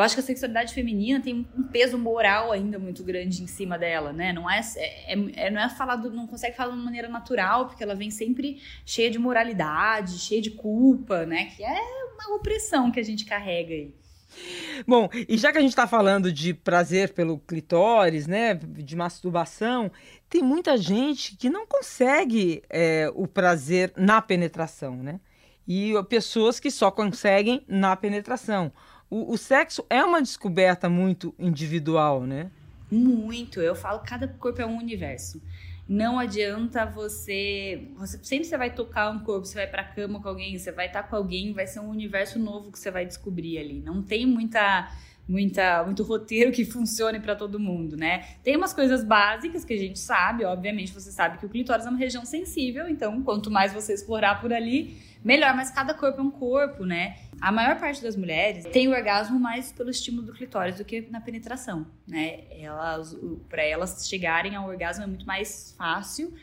eu 0.00 0.04
acho 0.04 0.14
que 0.14 0.20
a 0.20 0.24
sexualidade 0.24 0.72
feminina 0.72 1.20
tem 1.20 1.46
um 1.56 1.62
peso 1.62 1.98
moral 1.98 2.52
ainda 2.52 2.78
muito 2.78 3.04
grande 3.04 3.42
em 3.42 3.46
cima 3.46 3.78
dela, 3.78 4.12
né? 4.12 4.32
Não 4.32 4.50
é, 4.50 4.60
é, 4.76 5.46
é, 5.46 5.50
não 5.50 5.60
é 5.60 5.68
falado, 5.68 6.10
não 6.10 6.26
consegue 6.26 6.56
falar 6.56 6.70
de 6.70 6.76
uma 6.76 6.84
maneira 6.84 7.08
natural, 7.08 7.66
porque 7.66 7.82
ela 7.82 7.94
vem 7.94 8.10
sempre 8.10 8.62
cheia 8.86 9.10
de 9.10 9.18
moralidade, 9.18 10.18
cheia 10.18 10.40
de 10.40 10.52
culpa, 10.52 11.26
né? 11.26 11.50
Que 11.54 11.62
é 11.62 11.80
uma 12.14 12.36
opressão 12.36 12.90
que 12.90 12.98
a 12.98 13.02
gente 13.02 13.26
carrega 13.26 13.74
aí. 13.74 13.94
Bom, 14.86 15.08
e 15.28 15.36
já 15.36 15.52
que 15.52 15.58
a 15.58 15.60
gente 15.60 15.70
está 15.70 15.86
falando 15.86 16.32
de 16.32 16.54
prazer 16.54 17.12
pelo 17.12 17.38
clitóris, 17.38 18.26
né, 18.26 18.54
de 18.54 18.94
masturbação, 18.96 19.90
tem 20.28 20.40
muita 20.40 20.78
gente 20.78 21.36
que 21.36 21.50
não 21.50 21.66
consegue 21.66 22.62
é, 22.70 23.10
o 23.14 23.26
prazer 23.26 23.92
na 23.96 24.22
penetração, 24.22 24.96
né? 24.96 25.20
E 25.68 25.92
pessoas 26.08 26.58
que 26.58 26.70
só 26.70 26.90
conseguem 26.90 27.62
na 27.68 27.94
penetração 27.96 28.72
o, 29.10 29.32
o 29.32 29.36
sexo 29.36 29.84
é 29.90 30.02
uma 30.04 30.22
descoberta 30.22 30.88
muito 30.88 31.34
individual, 31.38 32.24
né? 32.24 32.50
Muito. 32.90 33.60
Eu 33.60 33.74
falo, 33.74 34.00
cada 34.00 34.26
corpo 34.28 34.62
é 34.62 34.66
um 34.66 34.78
universo. 34.78 35.42
não 35.88 36.18
adianta 36.20 36.86
você, 36.86 37.88
você 37.96 38.18
sempre 38.22 38.44
você 38.46 38.56
vai 38.56 38.72
tocar 38.72 39.10
um 39.10 39.18
corpo, 39.18 39.44
você 39.44 39.56
vai 39.56 39.66
para 39.66 39.82
cama 39.82 40.22
com 40.22 40.28
alguém, 40.28 40.56
você 40.56 40.70
vai 40.70 40.86
estar 40.86 41.02
com 41.02 41.16
alguém, 41.16 41.52
vai 41.52 41.66
ser 41.66 41.80
um 41.80 41.88
universo 41.90 42.38
novo 42.38 42.70
que 42.70 42.78
você 42.78 42.90
vai 42.90 43.04
descobrir 43.04 43.58
ali. 43.58 43.80
Não 43.80 44.02
tem 44.02 44.24
muita 44.24 44.88
muita, 45.30 45.84
muito 45.84 46.02
roteiro 46.02 46.50
que 46.50 46.64
funcione 46.64 47.20
para 47.20 47.36
todo 47.36 47.60
mundo, 47.60 47.96
né? 47.96 48.24
Tem 48.42 48.56
umas 48.56 48.72
coisas 48.72 49.04
básicas 49.04 49.64
que 49.64 49.72
a 49.72 49.78
gente 49.78 49.98
sabe, 49.98 50.44
obviamente 50.44 50.92
você 50.92 51.12
sabe 51.12 51.38
que 51.38 51.46
o 51.46 51.48
clitóris 51.48 51.86
é 51.86 51.88
uma 51.88 51.98
região 51.98 52.24
sensível, 52.24 52.88
então 52.88 53.22
quanto 53.22 53.48
mais 53.48 53.72
você 53.72 53.94
explorar 53.94 54.40
por 54.40 54.52
ali, 54.52 54.96
melhor, 55.24 55.54
mas 55.54 55.70
cada 55.70 55.94
corpo 55.94 56.20
é 56.20 56.22
um 56.24 56.32
corpo, 56.32 56.84
né? 56.84 57.16
A 57.40 57.50
maior 57.50 57.78
parte 57.80 58.02
das 58.02 58.16
mulheres 58.16 58.64
tem 58.66 58.86
o 58.88 58.90
orgasmo 58.90 59.40
mais 59.40 59.72
pelo 59.72 59.90
estímulo 59.90 60.26
do 60.26 60.32
clitóris 60.32 60.76
do 60.76 60.84
que 60.84 61.00
na 61.10 61.20
penetração, 61.20 61.86
né? 62.06 62.44
Elas, 62.50 63.16
para 63.48 63.62
elas 63.62 64.06
chegarem 64.08 64.54
ao 64.54 64.68
orgasmo 64.68 65.04
é 65.04 65.06
muito 65.06 65.26
mais 65.26 65.74
fácil 65.76 66.34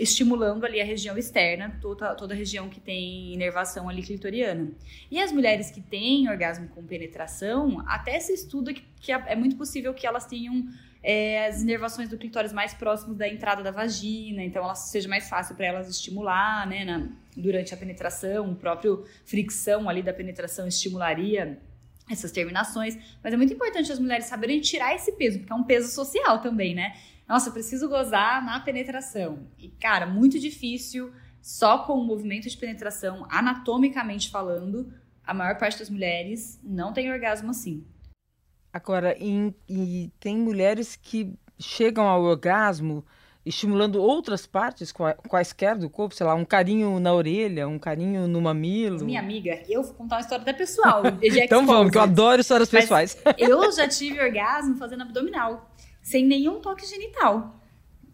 estimulando 0.00 0.64
ali 0.64 0.80
a 0.80 0.84
região 0.84 1.18
externa, 1.18 1.78
toda, 1.78 2.14
toda 2.14 2.32
a 2.32 2.36
região 2.36 2.70
que 2.70 2.80
tem 2.80 3.34
inervação 3.34 3.86
ali 3.86 4.02
clitoriana. 4.02 4.72
E 5.10 5.20
as 5.20 5.30
mulheres 5.30 5.70
que 5.70 5.82
têm 5.82 6.26
orgasmo 6.26 6.68
com 6.68 6.82
penetração, 6.82 7.84
até 7.86 8.18
se 8.18 8.32
estuda 8.32 8.72
que, 8.72 8.82
que 8.98 9.12
é 9.12 9.36
muito 9.36 9.56
possível 9.56 9.92
que 9.92 10.06
elas 10.06 10.24
tenham 10.24 10.66
é, 11.02 11.46
as 11.46 11.62
inervações 11.62 12.08
do 12.08 12.18
clitóris 12.18 12.52
mais 12.52 12.74
próximos 12.74 13.16
da 13.16 13.28
entrada 13.28 13.62
da 13.62 13.70
vagina, 13.70 14.42
então 14.42 14.62
ela 14.62 14.74
seja 14.74 15.08
mais 15.08 15.28
fácil 15.28 15.54
para 15.54 15.66
elas 15.66 15.88
estimular, 15.88 16.66
né, 16.66 16.84
na, 16.84 17.08
durante 17.36 17.72
a 17.72 17.76
penetração, 17.76 18.52
o 18.52 18.56
próprio 18.56 19.04
fricção 19.24 19.88
ali 19.88 20.02
da 20.02 20.12
penetração 20.12 20.66
estimularia 20.66 21.58
essas 22.10 22.32
terminações, 22.32 22.98
mas 23.22 23.32
é 23.32 23.36
muito 23.36 23.52
importante 23.52 23.90
as 23.90 23.98
mulheres 23.98 24.26
saberem 24.26 24.60
tirar 24.60 24.94
esse 24.94 25.12
peso, 25.12 25.38
porque 25.38 25.52
é 25.52 25.56
um 25.56 25.64
peso 25.64 25.88
social 25.94 26.40
também, 26.40 26.74
né? 26.74 26.94
Nossa, 27.28 27.48
eu 27.48 27.52
preciso 27.52 27.88
gozar 27.88 28.44
na 28.44 28.58
penetração. 28.58 29.46
E, 29.56 29.68
cara, 29.68 30.04
muito 30.04 30.36
difícil, 30.38 31.12
só 31.40 31.78
com 31.84 31.92
o 31.92 32.04
movimento 32.04 32.48
de 32.48 32.56
penetração, 32.56 33.24
anatomicamente 33.30 34.28
falando, 34.28 34.92
a 35.24 35.32
maior 35.32 35.56
parte 35.56 35.78
das 35.78 35.88
mulheres 35.88 36.58
não 36.62 36.92
tem 36.92 37.10
orgasmo 37.12 37.50
assim. 37.50 37.86
Agora, 38.72 39.16
em, 39.18 39.54
e 39.68 40.10
tem 40.20 40.36
mulheres 40.36 40.96
que 40.96 41.32
chegam 41.58 42.06
ao 42.06 42.22
orgasmo 42.22 43.04
estimulando 43.44 44.00
outras 44.00 44.46
partes 44.46 44.92
quaisquer 45.28 45.76
do 45.76 45.88
corpo, 45.88 46.14
sei 46.14 46.26
lá, 46.26 46.34
um 46.34 46.44
carinho 46.44 47.00
na 47.00 47.12
orelha, 47.12 47.66
um 47.66 47.78
carinho 47.78 48.28
no 48.28 48.40
mamilo. 48.40 49.04
Minha 49.04 49.20
amiga, 49.20 49.62
eu 49.68 49.82
vou 49.82 49.94
contar 49.94 50.16
uma 50.16 50.20
história 50.20 50.42
até 50.42 50.52
pessoal. 50.52 51.02
então 51.22 51.64
vamos, 51.66 51.90
que 51.90 51.98
eu 51.98 52.02
adoro 52.02 52.40
histórias 52.40 52.68
pessoais. 52.68 53.16
eu 53.38 53.72
já 53.72 53.88
tive 53.88 54.20
orgasmo 54.20 54.76
fazendo 54.76 55.02
abdominal 55.02 55.70
sem 56.02 56.24
nenhum 56.24 56.60
toque 56.60 56.86
genital. 56.86 57.59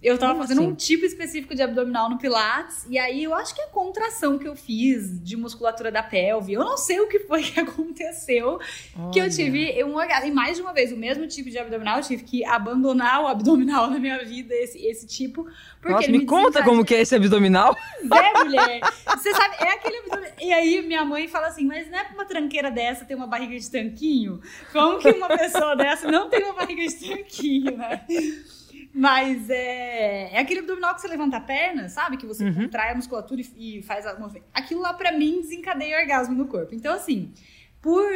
Eu 0.06 0.16
tava 0.16 0.34
Como 0.34 0.44
fazendo 0.44 0.60
assim? 0.60 0.70
um 0.70 0.74
tipo 0.76 1.04
específico 1.04 1.52
de 1.52 1.62
abdominal 1.62 2.08
no 2.08 2.16
Pilates, 2.16 2.86
e 2.88 2.96
aí 2.96 3.24
eu 3.24 3.34
acho 3.34 3.52
que 3.52 3.60
a 3.60 3.66
contração 3.66 4.38
que 4.38 4.46
eu 4.46 4.54
fiz 4.54 5.20
de 5.20 5.36
musculatura 5.36 5.90
da 5.90 6.00
pelve, 6.00 6.52
eu 6.52 6.64
não 6.64 6.76
sei 6.76 7.00
o 7.00 7.08
que 7.08 7.18
foi 7.18 7.42
que 7.50 7.58
aconteceu, 7.58 8.60
Olha. 8.96 9.10
que 9.10 9.18
eu 9.18 9.28
tive 9.28 9.82
um 9.82 9.96
orgasmo. 9.96 10.28
E 10.28 10.30
mais 10.30 10.56
de 10.56 10.62
uma 10.62 10.72
vez, 10.72 10.92
o 10.92 10.96
mesmo 10.96 11.26
tipo 11.26 11.50
de 11.50 11.58
abdominal, 11.58 11.98
eu 11.98 12.04
tive 12.04 12.22
que 12.22 12.44
abandonar 12.44 13.20
o 13.20 13.26
abdominal 13.26 13.90
na 13.90 13.98
minha 13.98 14.24
vida, 14.24 14.54
esse, 14.54 14.78
esse 14.86 15.08
tipo. 15.08 15.44
Porque 15.80 15.92
Nossa, 15.92 16.12
me, 16.12 16.18
me 16.18 16.24
conta 16.24 16.62
como 16.62 16.84
que 16.84 16.94
é 16.94 17.00
esse 17.00 17.16
abdominal. 17.16 17.76
É, 18.06 18.44
mulher. 18.44 18.80
Você 19.16 19.34
sabe, 19.34 19.56
é 19.58 19.70
aquele 19.72 19.96
abdominal. 19.98 20.32
E 20.40 20.52
aí 20.52 20.82
minha 20.82 21.04
mãe 21.04 21.26
fala 21.26 21.48
assim, 21.48 21.66
mas 21.66 21.90
não 21.90 21.98
é 21.98 22.04
pra 22.04 22.14
uma 22.14 22.24
tranqueira 22.24 22.70
dessa 22.70 23.04
ter 23.04 23.16
uma 23.16 23.26
barriga 23.26 23.58
de 23.58 23.68
tanquinho? 23.68 24.40
Como 24.72 24.98
que 25.00 25.10
uma 25.10 25.26
pessoa 25.26 25.74
dessa 25.74 26.08
não 26.08 26.30
tem 26.30 26.44
uma 26.44 26.52
barriga 26.52 26.86
de 26.86 26.94
tanquinho, 26.94 27.76
né? 27.76 28.04
Mas 28.98 29.50
é, 29.50 30.34
é 30.34 30.38
aquele 30.38 30.60
abdominal 30.60 30.94
que 30.94 31.02
você 31.02 31.08
levanta 31.08 31.36
a 31.36 31.40
perna, 31.40 31.86
sabe? 31.86 32.16
Que 32.16 32.24
você 32.24 32.42
uhum. 32.42 32.54
contrai 32.54 32.92
a 32.92 32.94
musculatura 32.94 33.42
e, 33.42 33.78
e 33.78 33.82
faz 33.82 34.06
a 34.06 34.18
movimento. 34.18 34.46
Aquilo 34.54 34.80
lá, 34.80 34.94
pra 34.94 35.12
mim, 35.12 35.42
desencadeia 35.42 36.00
orgasmo 36.00 36.34
no 36.34 36.46
corpo. 36.46 36.74
Então, 36.74 36.94
assim, 36.94 37.30
por. 37.82 38.06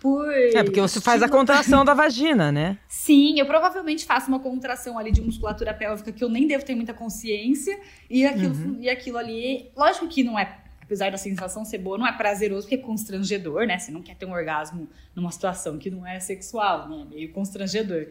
Por 0.00 0.32
é, 0.32 0.64
porque 0.64 0.80
você 0.80 0.98
faz 0.98 1.22
a 1.22 1.28
contração 1.28 1.84
da 1.84 1.92
vagina, 1.92 2.50
né? 2.50 2.78
Sim, 2.88 3.38
eu 3.38 3.44
provavelmente 3.44 4.06
faço 4.06 4.28
uma 4.28 4.40
contração 4.40 4.98
ali 4.98 5.12
de 5.12 5.20
musculatura 5.20 5.74
pélvica 5.74 6.10
que 6.10 6.24
eu 6.24 6.30
nem 6.30 6.46
devo 6.46 6.64
ter 6.64 6.74
muita 6.74 6.94
consciência. 6.94 7.78
E 8.08 8.24
aquilo, 8.24 8.54
uhum. 8.54 8.78
e 8.80 8.88
aquilo 8.88 9.18
ali, 9.18 9.70
lógico 9.76 10.08
que 10.08 10.24
não 10.24 10.38
é 10.38 10.62
apesar 10.80 11.10
da 11.10 11.18
sensação 11.18 11.64
ser 11.64 11.78
boa, 11.78 11.98
não 11.98 12.06
é 12.06 12.12
prazeroso, 12.12 12.62
porque 12.62 12.76
é 12.76 12.78
constrangedor, 12.78 13.66
né? 13.66 13.76
Você 13.76 13.90
não 13.90 14.00
quer 14.00 14.14
ter 14.14 14.24
um 14.24 14.32
orgasmo 14.32 14.88
numa 15.14 15.32
situação 15.32 15.76
que 15.78 15.90
não 15.90 16.06
é 16.06 16.20
sexual, 16.20 16.88
né? 16.88 17.02
É 17.02 17.04
meio 17.04 17.32
constrangedor. 17.32 18.06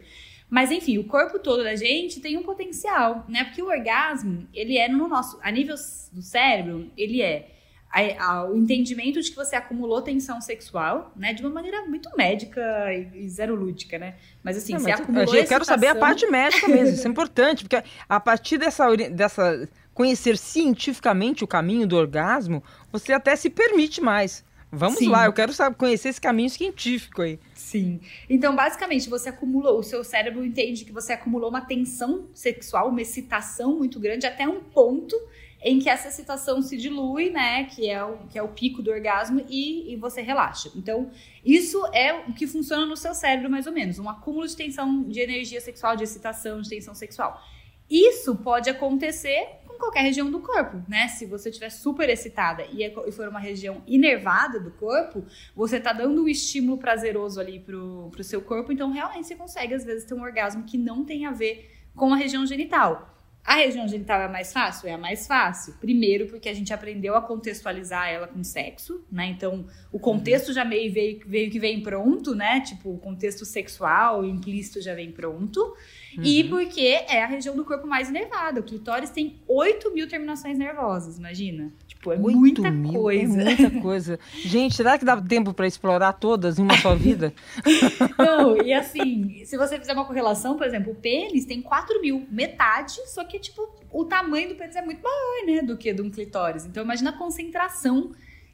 Mas 0.48 0.70
enfim, 0.70 0.98
o 0.98 1.04
corpo 1.04 1.38
todo 1.38 1.64
da 1.64 1.74
gente 1.74 2.20
tem 2.20 2.36
um 2.36 2.42
potencial, 2.42 3.24
né? 3.28 3.44
Porque 3.44 3.62
o 3.62 3.66
orgasmo, 3.66 4.46
ele 4.54 4.78
é 4.78 4.88
no 4.88 5.08
nosso, 5.08 5.38
a 5.42 5.50
nível 5.50 5.74
do 6.12 6.22
cérebro, 6.22 6.90
ele 6.96 7.20
é 7.20 7.50
a, 7.90 8.24
a, 8.24 8.44
o 8.50 8.56
entendimento 8.56 9.20
de 9.20 9.30
que 9.30 9.36
você 9.36 9.56
acumulou 9.56 10.02
tensão 10.02 10.40
sexual, 10.40 11.12
né? 11.16 11.32
De 11.32 11.42
uma 11.42 11.50
maneira 11.50 11.84
muito 11.86 12.08
médica 12.16 12.60
e, 12.92 13.24
e 13.24 13.28
zero 13.28 13.54
lúdica, 13.54 13.98
né? 13.98 14.14
Mas 14.42 14.56
assim, 14.56 14.74
Não, 14.74 14.80
você 14.80 14.90
mas 14.90 15.00
acumulou 15.00 15.34
Eu 15.34 15.46
quero 15.46 15.64
saber 15.64 15.88
a 15.88 15.94
parte 15.94 16.26
médica 16.26 16.68
mesmo, 16.68 16.94
isso 16.94 17.06
é 17.06 17.10
importante, 17.10 17.64
porque 17.64 17.82
a 18.08 18.20
partir 18.20 18.58
dessa, 18.58 18.94
dessa 18.94 19.68
conhecer 19.92 20.36
cientificamente 20.36 21.42
o 21.42 21.46
caminho 21.46 21.86
do 21.86 21.96
orgasmo, 21.96 22.62
você 22.92 23.12
até 23.12 23.34
se 23.34 23.48
permite 23.50 24.00
mais. 24.00 24.44
Vamos 24.70 24.98
Sim. 24.98 25.08
lá, 25.08 25.26
eu 25.26 25.32
quero 25.32 25.52
saber, 25.52 25.76
conhecer 25.76 26.08
esse 26.08 26.20
caminho 26.20 26.50
científico 26.50 27.22
aí. 27.22 27.38
Sim. 27.54 28.00
Então, 28.28 28.54
basicamente, 28.54 29.08
você 29.08 29.28
acumulou, 29.28 29.78
o 29.78 29.82
seu 29.82 30.02
cérebro 30.02 30.44
entende 30.44 30.84
que 30.84 30.92
você 30.92 31.12
acumulou 31.12 31.48
uma 31.48 31.60
tensão 31.60 32.26
sexual, 32.34 32.88
uma 32.88 33.00
excitação 33.00 33.76
muito 33.76 34.00
grande, 34.00 34.26
até 34.26 34.46
um 34.46 34.60
ponto 34.60 35.16
em 35.62 35.78
que 35.78 35.88
essa 35.88 36.08
excitação 36.08 36.60
se 36.62 36.76
dilui, 36.76 37.30
né? 37.30 37.64
Que 37.64 37.88
é 37.88 38.04
o, 38.04 38.18
que 38.28 38.38
é 38.38 38.42
o 38.42 38.48
pico 38.48 38.82
do 38.82 38.90
orgasmo, 38.90 39.44
e, 39.48 39.92
e 39.92 39.96
você 39.96 40.20
relaxa. 40.20 40.70
Então, 40.76 41.10
isso 41.44 41.84
é 41.92 42.12
o 42.12 42.32
que 42.34 42.46
funciona 42.46 42.84
no 42.84 42.96
seu 42.96 43.14
cérebro, 43.14 43.50
mais 43.50 43.66
ou 43.66 43.72
menos. 43.72 43.98
Um 43.98 44.08
acúmulo 44.08 44.46
de 44.46 44.56
tensão 44.56 45.04
de 45.04 45.20
energia 45.20 45.60
sexual, 45.60 45.96
de 45.96 46.04
excitação, 46.04 46.60
de 46.60 46.68
tensão 46.68 46.94
sexual. 46.94 47.40
Isso 47.88 48.34
pode 48.36 48.68
acontecer 48.68 49.48
com 49.76 49.84
qualquer 49.84 50.00
região 50.00 50.30
do 50.30 50.40
corpo, 50.40 50.82
né? 50.88 51.08
Se 51.08 51.26
você 51.26 51.50
estiver 51.50 51.70
super 51.70 52.08
excitada 52.08 52.62
é 52.62 52.92
e 53.06 53.12
for 53.12 53.28
uma 53.28 53.38
região 53.38 53.82
inervada 53.86 54.58
do 54.58 54.70
corpo, 54.70 55.24
você 55.54 55.78
tá 55.78 55.92
dando 55.92 56.22
um 56.22 56.28
estímulo 56.28 56.78
prazeroso 56.78 57.38
ali 57.40 57.60
pro, 57.60 58.08
pro 58.10 58.24
seu 58.24 58.42
corpo, 58.42 58.72
então 58.72 58.90
realmente 58.90 59.26
você 59.28 59.36
consegue 59.36 59.74
às 59.74 59.84
vezes 59.84 60.04
ter 60.04 60.14
um 60.14 60.22
orgasmo 60.22 60.64
que 60.64 60.76
não 60.76 61.04
tem 61.04 61.26
a 61.26 61.30
ver 61.30 61.70
com 61.94 62.12
a 62.12 62.16
região 62.16 62.44
genital. 62.46 63.15
A 63.46 63.54
região 63.54 63.86
genital 63.86 64.20
é 64.20 64.28
mais 64.28 64.52
fácil? 64.52 64.88
É 64.88 64.94
a 64.94 64.98
mais 64.98 65.24
fácil. 65.24 65.74
Primeiro, 65.74 66.26
porque 66.26 66.48
a 66.48 66.54
gente 66.54 66.74
aprendeu 66.74 67.14
a 67.14 67.22
contextualizar 67.22 68.08
ela 68.08 68.26
com 68.26 68.42
sexo, 68.42 69.04
né? 69.10 69.26
Então, 69.26 69.64
o 69.92 70.00
contexto 70.00 70.52
já 70.52 70.64
meio 70.64 70.92
veio, 70.92 71.20
veio 71.24 71.48
que 71.48 71.60
vem 71.60 71.80
pronto, 71.80 72.34
né? 72.34 72.60
Tipo, 72.60 72.90
o 72.90 72.98
contexto 72.98 73.44
sexual, 73.44 74.24
implícito 74.24 74.82
já 74.82 74.94
vem 74.94 75.12
pronto. 75.12 75.60
Uhum. 75.60 76.24
E 76.24 76.42
porque 76.42 77.04
é 77.08 77.22
a 77.22 77.26
região 77.26 77.54
do 77.54 77.64
corpo 77.64 77.86
mais 77.86 78.08
inervada. 78.08 78.58
O 78.58 78.64
clitóris 78.64 79.10
tem 79.10 79.40
8 79.46 79.94
mil 79.94 80.08
terminações 80.08 80.58
nervosas, 80.58 81.16
imagina. 81.16 81.72
Tipo, 82.06 82.12
é 82.12 82.16
muita 82.16 82.70
mil, 82.70 82.90
é 82.90 82.94
coisa. 82.94 83.42
É 83.42 83.44
muita 83.44 83.70
coisa. 83.82 84.20
Gente, 84.34 84.76
será 84.76 84.96
que 84.96 85.04
dá 85.04 85.20
tempo 85.20 85.52
para 85.52 85.66
explorar 85.66 86.12
todas 86.12 86.58
em 86.58 86.62
uma 86.62 86.76
só 86.78 86.94
vida? 86.94 87.32
Não, 88.18 88.62
e 88.62 88.72
assim, 88.72 89.44
se 89.44 89.56
você 89.56 89.78
fizer 89.78 89.92
uma 89.92 90.04
correlação, 90.04 90.56
por 90.56 90.66
exemplo, 90.66 90.92
o 90.92 90.94
pênis 90.94 91.44
tem 91.44 91.60
4 91.60 92.00
mil, 92.00 92.26
metade, 92.30 92.94
só 93.08 93.24
que, 93.24 93.38
tipo, 93.40 93.68
o 93.90 94.04
tamanho 94.04 94.50
do 94.50 94.54
pênis 94.54 94.76
é 94.76 94.82
muito 94.82 95.02
maior, 95.02 95.46
né, 95.46 95.62
do 95.62 95.76
que 95.76 95.92
de 95.92 96.02
um 96.02 96.10
clitóris. 96.10 96.64
Então, 96.64 96.84
imagina 96.84 97.10
a 97.10 97.12
concentração 97.12 98.12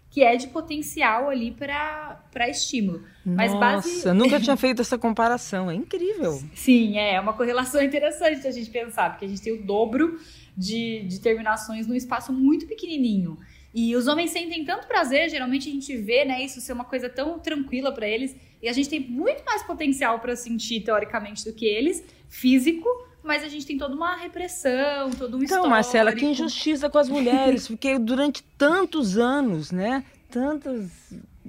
que 0.08 0.22
é 0.22 0.36
de 0.36 0.48
potencial 0.48 1.30
ali 1.30 1.50
para 1.52 2.48
estímulo. 2.48 3.02
Mas 3.24 3.50
Nossa, 3.50 3.60
base... 3.60 4.12
nunca 4.12 4.38
tinha 4.38 4.56
feito 4.58 4.82
essa 4.82 4.98
comparação, 4.98 5.70
é 5.70 5.74
incrível. 5.74 6.38
Sim, 6.54 6.98
é 6.98 7.18
uma 7.18 7.32
correlação 7.32 7.82
interessante 7.82 8.46
a 8.46 8.50
gente 8.50 8.68
pensar, 8.68 9.10
porque 9.10 9.24
a 9.24 9.28
gente 9.28 9.40
tem 9.40 9.54
o 9.54 9.64
dobro 9.64 10.18
de, 10.56 11.04
de 11.04 11.20
terminações 11.20 11.86
num 11.86 11.94
espaço 11.94 12.32
muito 12.32 12.66
pequenininho. 12.66 13.38
E 13.74 13.96
os 13.96 14.06
homens 14.06 14.30
sentem 14.30 14.64
tanto 14.64 14.86
prazer, 14.86 15.30
geralmente 15.30 15.68
a 15.68 15.72
gente 15.72 15.96
vê, 15.96 16.24
né, 16.24 16.44
isso 16.44 16.60
ser 16.60 16.74
uma 16.74 16.84
coisa 16.84 17.08
tão 17.08 17.38
tranquila 17.38 17.90
para 17.90 18.06
eles, 18.06 18.36
e 18.62 18.68
a 18.68 18.72
gente 18.72 18.88
tem 18.88 19.00
muito 19.00 19.44
mais 19.44 19.62
potencial 19.62 20.20
para 20.20 20.36
sentir 20.36 20.80
teoricamente 20.82 21.44
do 21.44 21.54
que 21.54 21.64
eles, 21.64 22.04
físico, 22.28 22.86
mas 23.22 23.42
a 23.42 23.48
gente 23.48 23.64
tem 23.64 23.78
toda 23.78 23.94
uma 23.94 24.16
repressão, 24.16 25.10
todo 25.10 25.38
um 25.38 25.42
Então, 25.42 25.66
Marcela, 25.68 26.12
que 26.12 26.24
injustiça 26.24 26.90
com 26.90 26.98
as 26.98 27.08
mulheres, 27.08 27.66
porque 27.66 27.98
durante 27.98 28.42
tantos 28.58 29.16
anos, 29.16 29.70
né, 29.70 30.04
tantas 30.30 30.90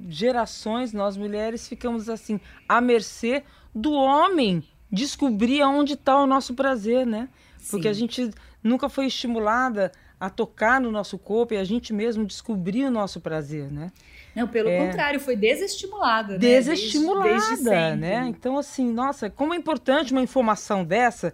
gerações, 0.10 0.94
nós 0.94 1.18
mulheres 1.18 1.68
ficamos 1.68 2.10
assim, 2.10 2.40
à 2.70 2.80
mercê 2.80 3.44
do 3.74 3.92
homem 3.92 4.64
descobrir 4.92 5.62
aonde 5.62 5.94
está 5.94 6.22
o 6.22 6.28
nosso 6.28 6.54
prazer, 6.54 7.06
né? 7.06 7.28
Porque 7.70 7.84
Sim. 7.84 7.90
a 7.90 7.94
gente 7.94 8.32
nunca 8.64 8.88
foi 8.90 9.08
estimulada 9.08 9.92
a 10.20 10.30
tocar 10.30 10.80
no 10.80 10.90
nosso 10.92 11.18
corpo 11.18 11.54
e 11.54 11.58
a 11.58 11.64
gente 11.64 11.92
mesmo 11.92 12.26
descobrir 12.26 12.86
o 12.86 12.92
nosso 12.92 13.20
prazer, 13.20 13.70
né? 13.72 13.92
Não, 14.34 14.48
pelo 14.48 14.70
é... 14.70 14.88
contrário, 14.88 15.20
foi 15.20 15.36
desestimulada. 15.36 16.34
Né? 16.34 16.40
Desestimulada, 16.40 17.30
desde, 17.30 17.64
desde 17.64 17.96
né? 17.98 18.26
Então, 18.28 18.58
assim, 18.58 18.92
nossa, 18.92 19.30
como 19.30 19.54
é 19.54 19.58
importante 19.58 20.12
uma 20.14 20.22
informação 20.22 20.84
dessa 20.84 21.34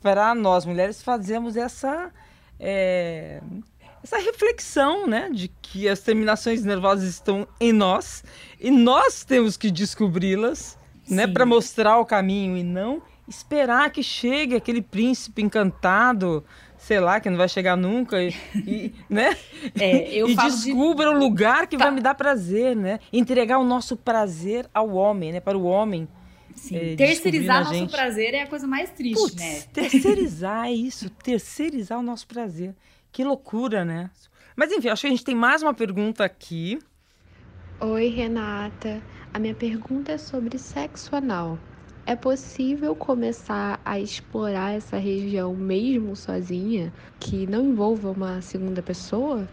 para 0.00 0.34
nós 0.34 0.64
mulheres 0.64 1.02
fazermos 1.02 1.56
essa 1.56 2.12
é, 2.60 3.40
essa 4.02 4.18
reflexão, 4.18 5.06
né, 5.06 5.30
de 5.32 5.48
que 5.48 5.88
as 5.88 6.00
terminações 6.00 6.62
nervosas 6.62 7.08
estão 7.08 7.48
em 7.58 7.72
nós 7.72 8.22
e 8.60 8.70
nós 8.70 9.24
temos 9.24 9.56
que 9.56 9.70
descobri-las, 9.70 10.78
né, 11.08 11.26
para 11.26 11.46
mostrar 11.46 11.98
o 11.98 12.04
caminho 12.04 12.56
e 12.56 12.62
não 12.62 13.02
esperar 13.26 13.90
que 13.90 14.02
chegue 14.02 14.54
aquele 14.54 14.82
príncipe 14.82 15.42
encantado, 15.42 16.44
sei 16.76 17.00
lá, 17.00 17.20
que 17.20 17.30
não 17.30 17.36
vai 17.36 17.48
chegar 17.48 17.76
nunca 17.76 18.22
e, 18.22 18.34
e 18.54 18.94
né? 19.08 19.36
É, 19.80 20.12
eu 20.14 20.28
e 20.28 20.36
descubra 20.36 21.08
de... 21.08 21.16
o 21.16 21.18
lugar 21.18 21.66
que 21.66 21.76
tá. 21.76 21.84
vai 21.84 21.94
me 21.94 22.00
dar 22.00 22.14
prazer, 22.14 22.76
né? 22.76 23.00
Entregar 23.12 23.58
o 23.58 23.64
nosso 23.64 23.96
prazer 23.96 24.68
ao 24.74 24.90
homem, 24.90 25.32
né, 25.32 25.40
para 25.40 25.56
o 25.56 25.64
homem. 25.64 26.06
Sim. 26.54 26.76
É, 26.76 26.96
terceirizar 26.96 27.64
nosso 27.64 27.88
prazer 27.88 28.34
é 28.34 28.42
a 28.42 28.46
coisa 28.46 28.66
mais 28.66 28.90
triste, 28.90 29.20
Puts, 29.20 29.36
né? 29.36 29.62
Terceirizar 29.72 30.66
é 30.66 30.72
isso, 30.72 31.10
terceirizar 31.10 31.98
o 31.98 32.02
nosso 32.02 32.26
prazer. 32.26 32.74
Que 33.10 33.24
loucura, 33.24 33.84
né? 33.84 34.10
Mas 34.54 34.70
enfim, 34.70 34.88
acho 34.88 35.02
que 35.02 35.06
a 35.08 35.10
gente 35.10 35.24
tem 35.24 35.34
mais 35.34 35.62
uma 35.62 35.74
pergunta 35.74 36.24
aqui. 36.24 36.78
Oi, 37.80 38.08
Renata. 38.08 39.02
A 39.32 39.38
minha 39.38 39.54
pergunta 39.54 40.12
é 40.12 40.18
sobre 40.18 40.58
sexo 40.58 41.16
anal. 41.16 41.58
É 42.06 42.14
possível 42.14 42.94
começar 42.94 43.80
a 43.82 43.98
explorar 43.98 44.74
essa 44.74 44.98
região 44.98 45.54
mesmo 45.54 46.14
sozinha, 46.14 46.92
que 47.18 47.46
não 47.46 47.64
envolva 47.64 48.10
uma 48.10 48.42
segunda 48.42 48.82
pessoa? 48.82 49.48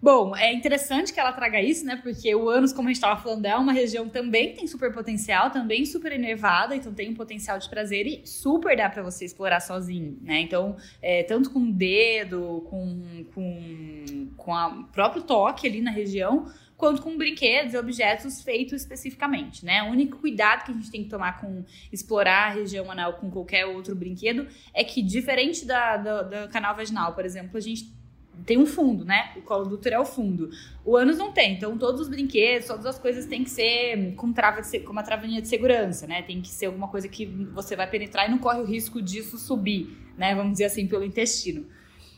Bom, 0.00 0.34
é 0.34 0.52
interessante 0.52 1.12
que 1.12 1.20
ela 1.20 1.32
traga 1.32 1.60
isso, 1.60 1.84
né? 1.84 1.96
Porque 1.96 2.34
o 2.34 2.48
ânus, 2.48 2.72
como 2.72 2.88
a 2.88 2.90
gente 2.90 2.96
estava 3.02 3.20
falando, 3.20 3.44
é 3.44 3.56
uma 3.56 3.72
região 3.72 4.08
também 4.08 4.54
tem 4.54 4.66
super 4.66 4.92
potencial, 4.94 5.50
também 5.50 5.84
super 5.84 6.12
enervada, 6.12 6.74
então 6.74 6.94
tem 6.94 7.10
um 7.10 7.14
potencial 7.14 7.58
de 7.58 7.68
prazer 7.68 8.06
e 8.06 8.26
super 8.26 8.76
dá 8.76 8.88
para 8.88 9.02
você 9.02 9.24
explorar 9.24 9.60
sozinho, 9.60 10.18
né? 10.22 10.40
Então, 10.40 10.76
é, 11.02 11.22
tanto 11.22 11.50
com 11.50 11.60
o 11.60 11.72
dedo, 11.72 12.64
com, 12.70 13.26
com, 13.34 14.28
com 14.36 14.52
o 14.52 14.84
próprio 14.84 15.22
toque 15.22 15.66
ali 15.66 15.82
na 15.82 15.90
região, 15.90 16.46
quanto 16.76 17.02
com 17.02 17.16
brinquedos 17.16 17.72
e 17.72 17.76
objetos 17.78 18.42
feitos 18.42 18.82
especificamente, 18.82 19.64
né? 19.64 19.82
O 19.84 19.86
único 19.86 20.18
cuidado 20.18 20.64
que 20.64 20.70
a 20.70 20.74
gente 20.74 20.90
tem 20.90 21.04
que 21.04 21.08
tomar 21.08 21.40
com 21.40 21.64
explorar 21.90 22.48
a 22.48 22.50
região 22.50 22.90
anal 22.90 23.14
com 23.14 23.30
qualquer 23.30 23.66
outro 23.66 23.94
brinquedo 23.94 24.46
é 24.74 24.84
que, 24.84 25.02
diferente 25.02 25.64
da, 25.64 25.96
da, 25.96 26.22
do 26.22 26.52
canal 26.52 26.76
vaginal, 26.76 27.14
por 27.14 27.24
exemplo, 27.24 27.56
a 27.56 27.60
gente 27.60 27.96
tem 28.44 28.58
um 28.58 28.66
fundo, 28.66 29.04
né? 29.04 29.32
O 29.36 29.40
colo 29.40 29.64
do 29.64 29.76
útero 29.76 29.94
é 29.94 29.98
o 29.98 30.04
fundo. 30.04 30.50
O 30.84 30.96
ânus 30.96 31.16
não 31.16 31.32
tem. 31.32 31.54
Então, 31.54 31.78
todos 31.78 32.02
os 32.02 32.08
brinquedos, 32.08 32.66
todas 32.66 32.84
as 32.84 32.98
coisas 32.98 33.24
têm 33.24 33.42
que 33.42 33.50
ser 33.50 34.14
com, 34.14 34.32
trava 34.32 34.60
de, 34.60 34.80
com 34.80 34.92
uma 34.92 35.02
travinha 35.02 35.40
de 35.40 35.48
segurança, 35.48 36.06
né? 36.06 36.20
Tem 36.22 36.42
que 36.42 36.48
ser 36.48 36.66
alguma 36.66 36.88
coisa 36.88 37.08
que 37.08 37.24
você 37.24 37.74
vai 37.74 37.88
penetrar 37.88 38.28
e 38.28 38.30
não 38.30 38.38
corre 38.38 38.60
o 38.60 38.64
risco 38.64 39.00
disso 39.00 39.38
subir, 39.38 39.96
né? 40.18 40.34
Vamos 40.34 40.52
dizer 40.52 40.66
assim, 40.66 40.86
pelo 40.86 41.04
intestino. 41.04 41.66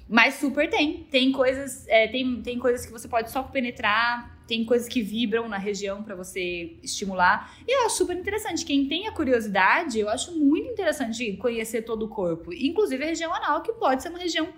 Mas 0.09 0.35
super 0.35 0.69
tem. 0.69 1.05
Tem 1.05 1.31
coisas, 1.31 1.87
é, 1.87 2.09
tem, 2.09 2.43
tem 2.43 2.59
coisas 2.59 2.85
que 2.85 2.91
você 2.91 3.07
pode 3.07 3.31
só 3.31 3.43
penetrar, 3.43 4.38
tem 4.49 4.65
coisas 4.65 4.89
que 4.89 5.03
vibram 5.03 5.47
na 5.47 5.59
região 5.59 6.03
para 6.03 6.15
você 6.15 6.79
estimular. 6.83 7.55
E 7.69 7.71
eu 7.71 7.87
acho 7.87 7.99
super 7.99 8.17
interessante. 8.17 8.65
Quem 8.65 8.89
tem 8.89 9.07
a 9.07 9.13
curiosidade, 9.13 10.01
eu 10.01 10.09
acho 10.09 10.35
muito 10.37 10.71
interessante 10.71 11.37
conhecer 11.37 11.83
todo 11.83 12.07
o 12.07 12.09
corpo. 12.09 12.53
Inclusive 12.53 13.05
a 13.05 13.07
região 13.09 13.33
anal, 13.33 13.63
que 13.63 13.75
pode 13.75 14.03
ser 14.03 14.09
uma 14.09 14.19
região 14.19 14.49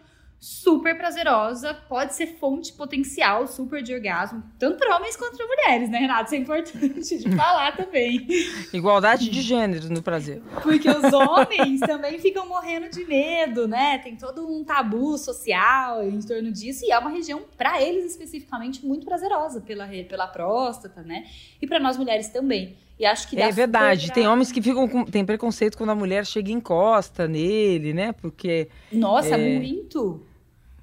super 0.40 0.96
prazerosa, 0.96 1.74
pode 1.74 2.14
ser 2.14 2.38
fonte 2.38 2.72
potencial 2.72 3.46
super 3.46 3.82
de 3.82 3.92
orgasmo, 3.92 4.42
tanto 4.58 4.78
para 4.78 4.96
homens 4.96 5.14
quanto 5.14 5.36
para 5.36 5.46
mulheres, 5.46 5.90
né, 5.90 5.98
Renato? 5.98 6.24
Isso 6.24 6.34
é 6.34 6.38
importante 6.38 7.18
de 7.18 7.36
falar 7.36 7.76
também. 7.76 8.26
Igualdade 8.72 9.28
de 9.28 9.42
gênero 9.42 9.92
no 9.92 10.02
prazer. 10.02 10.40
Porque 10.62 10.88
os 10.88 11.04
homens 11.12 11.80
também 11.80 12.18
ficam 12.18 12.48
morrendo 12.48 12.88
de 12.88 13.04
medo, 13.04 13.68
né? 13.68 13.98
Tem 13.98 14.16
todo 14.16 14.48
um 14.48 14.64
tabu 14.64 15.18
social 15.18 16.02
em 16.02 16.20
torno 16.20 16.50
disso 16.50 16.86
e 16.86 16.90
é 16.90 16.98
uma 16.98 17.10
região 17.10 17.42
para 17.58 17.82
eles 17.82 18.06
especificamente 18.06 18.84
muito 18.84 19.04
prazerosa 19.04 19.60
pela 19.60 19.86
pela 20.08 20.26
próstata, 20.26 21.02
né? 21.02 21.26
E 21.60 21.66
para 21.66 21.78
nós 21.78 21.98
mulheres 21.98 22.28
também. 22.28 22.78
E 22.98 23.04
acho 23.04 23.28
que 23.28 23.38
É 23.38 23.50
verdade. 23.50 24.06
Pra... 24.06 24.14
Tem 24.14 24.26
homens 24.26 24.50
que 24.50 24.62
ficam 24.62 24.88
com 24.88 25.04
tem 25.04 25.24
preconceito 25.24 25.76
quando 25.76 25.90
a 25.90 25.94
mulher 25.94 26.24
chega 26.24 26.50
e 26.50 26.52
encosta 26.52 27.28
nele, 27.28 27.92
né? 27.92 28.12
Porque 28.12 28.68
Nossa, 28.90 29.36
é... 29.36 29.58
muito. 29.58 30.29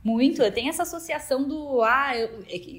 Muito, 0.07 0.49
tem 0.53 0.69
essa 0.69 0.83
associação 0.83 1.45
do 1.45 1.81
ah, 1.81 2.13
é 2.15 2.29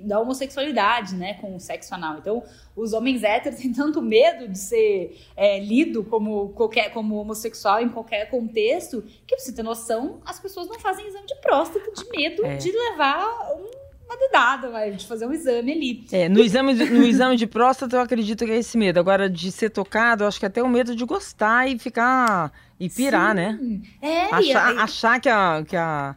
da 0.03 0.19
homossexualidade, 0.19 1.15
né, 1.15 1.35
com 1.35 1.55
o 1.55 1.61
sexo 1.61 1.95
anal. 1.95 2.17
Então, 2.17 2.43
os 2.75 2.95
homens 2.95 3.23
héteros 3.23 3.59
têm 3.61 3.71
tanto 3.71 4.01
medo 4.01 4.49
de 4.49 4.57
ser 4.57 5.15
é, 5.37 5.61
lido 5.61 6.03
como 6.05 6.49
qualquer 6.51 6.91
como 6.91 7.17
homossexual 7.17 7.83
em 7.83 7.91
qualquer 7.91 8.31
contexto, 8.31 9.03
que 9.27 9.37
pra 9.37 9.39
você 9.39 9.53
ter 9.53 9.63
noção, 9.63 10.21
as 10.25 10.41
pessoas 10.41 10.69
não 10.69 10.81
fazem 10.81 11.07
exame 11.07 11.27
de 11.27 11.35
próstata 11.43 11.93
de 11.93 12.09
medo 12.11 12.47
é. 12.47 12.57
de 12.57 12.73
levar 12.73 13.53
um 13.57 13.79
uma 14.09 14.17
dedada, 14.17 14.71
vai, 14.71 14.91
de 14.91 15.07
fazer 15.07 15.27
um 15.27 15.33
exame 15.33 15.71
ali. 15.71 16.07
É, 16.11 16.31
no 16.31 16.41
exame, 16.41 16.73
de, 16.73 16.85
no 16.87 17.05
exame 17.05 17.37
de 17.37 17.47
próstata 17.47 17.95
eu 17.95 18.01
acredito 18.01 18.43
que 18.47 18.51
é 18.51 18.57
esse 18.57 18.79
medo. 18.79 18.99
Agora, 18.99 19.29
de 19.29 19.53
ser 19.53 19.69
tocado, 19.69 20.25
eu 20.25 20.29
acho 20.29 20.39
que 20.39 20.47
é 20.47 20.49
até 20.49 20.63
o 20.63 20.69
medo 20.69 20.97
de 20.97 21.05
gostar 21.05 21.69
e 21.69 21.79
ficar. 21.79 22.51
e 22.81 22.89
pirar, 22.89 23.35
né? 23.35 23.59
Sim. 23.61 23.83
né? 24.01 24.09
É, 24.09 24.35
achar, 24.35 24.75
e, 24.75 24.79
achar 24.79 25.21
que 25.21 25.29
a. 25.29 25.63
Que 25.63 25.77
a 25.77 26.17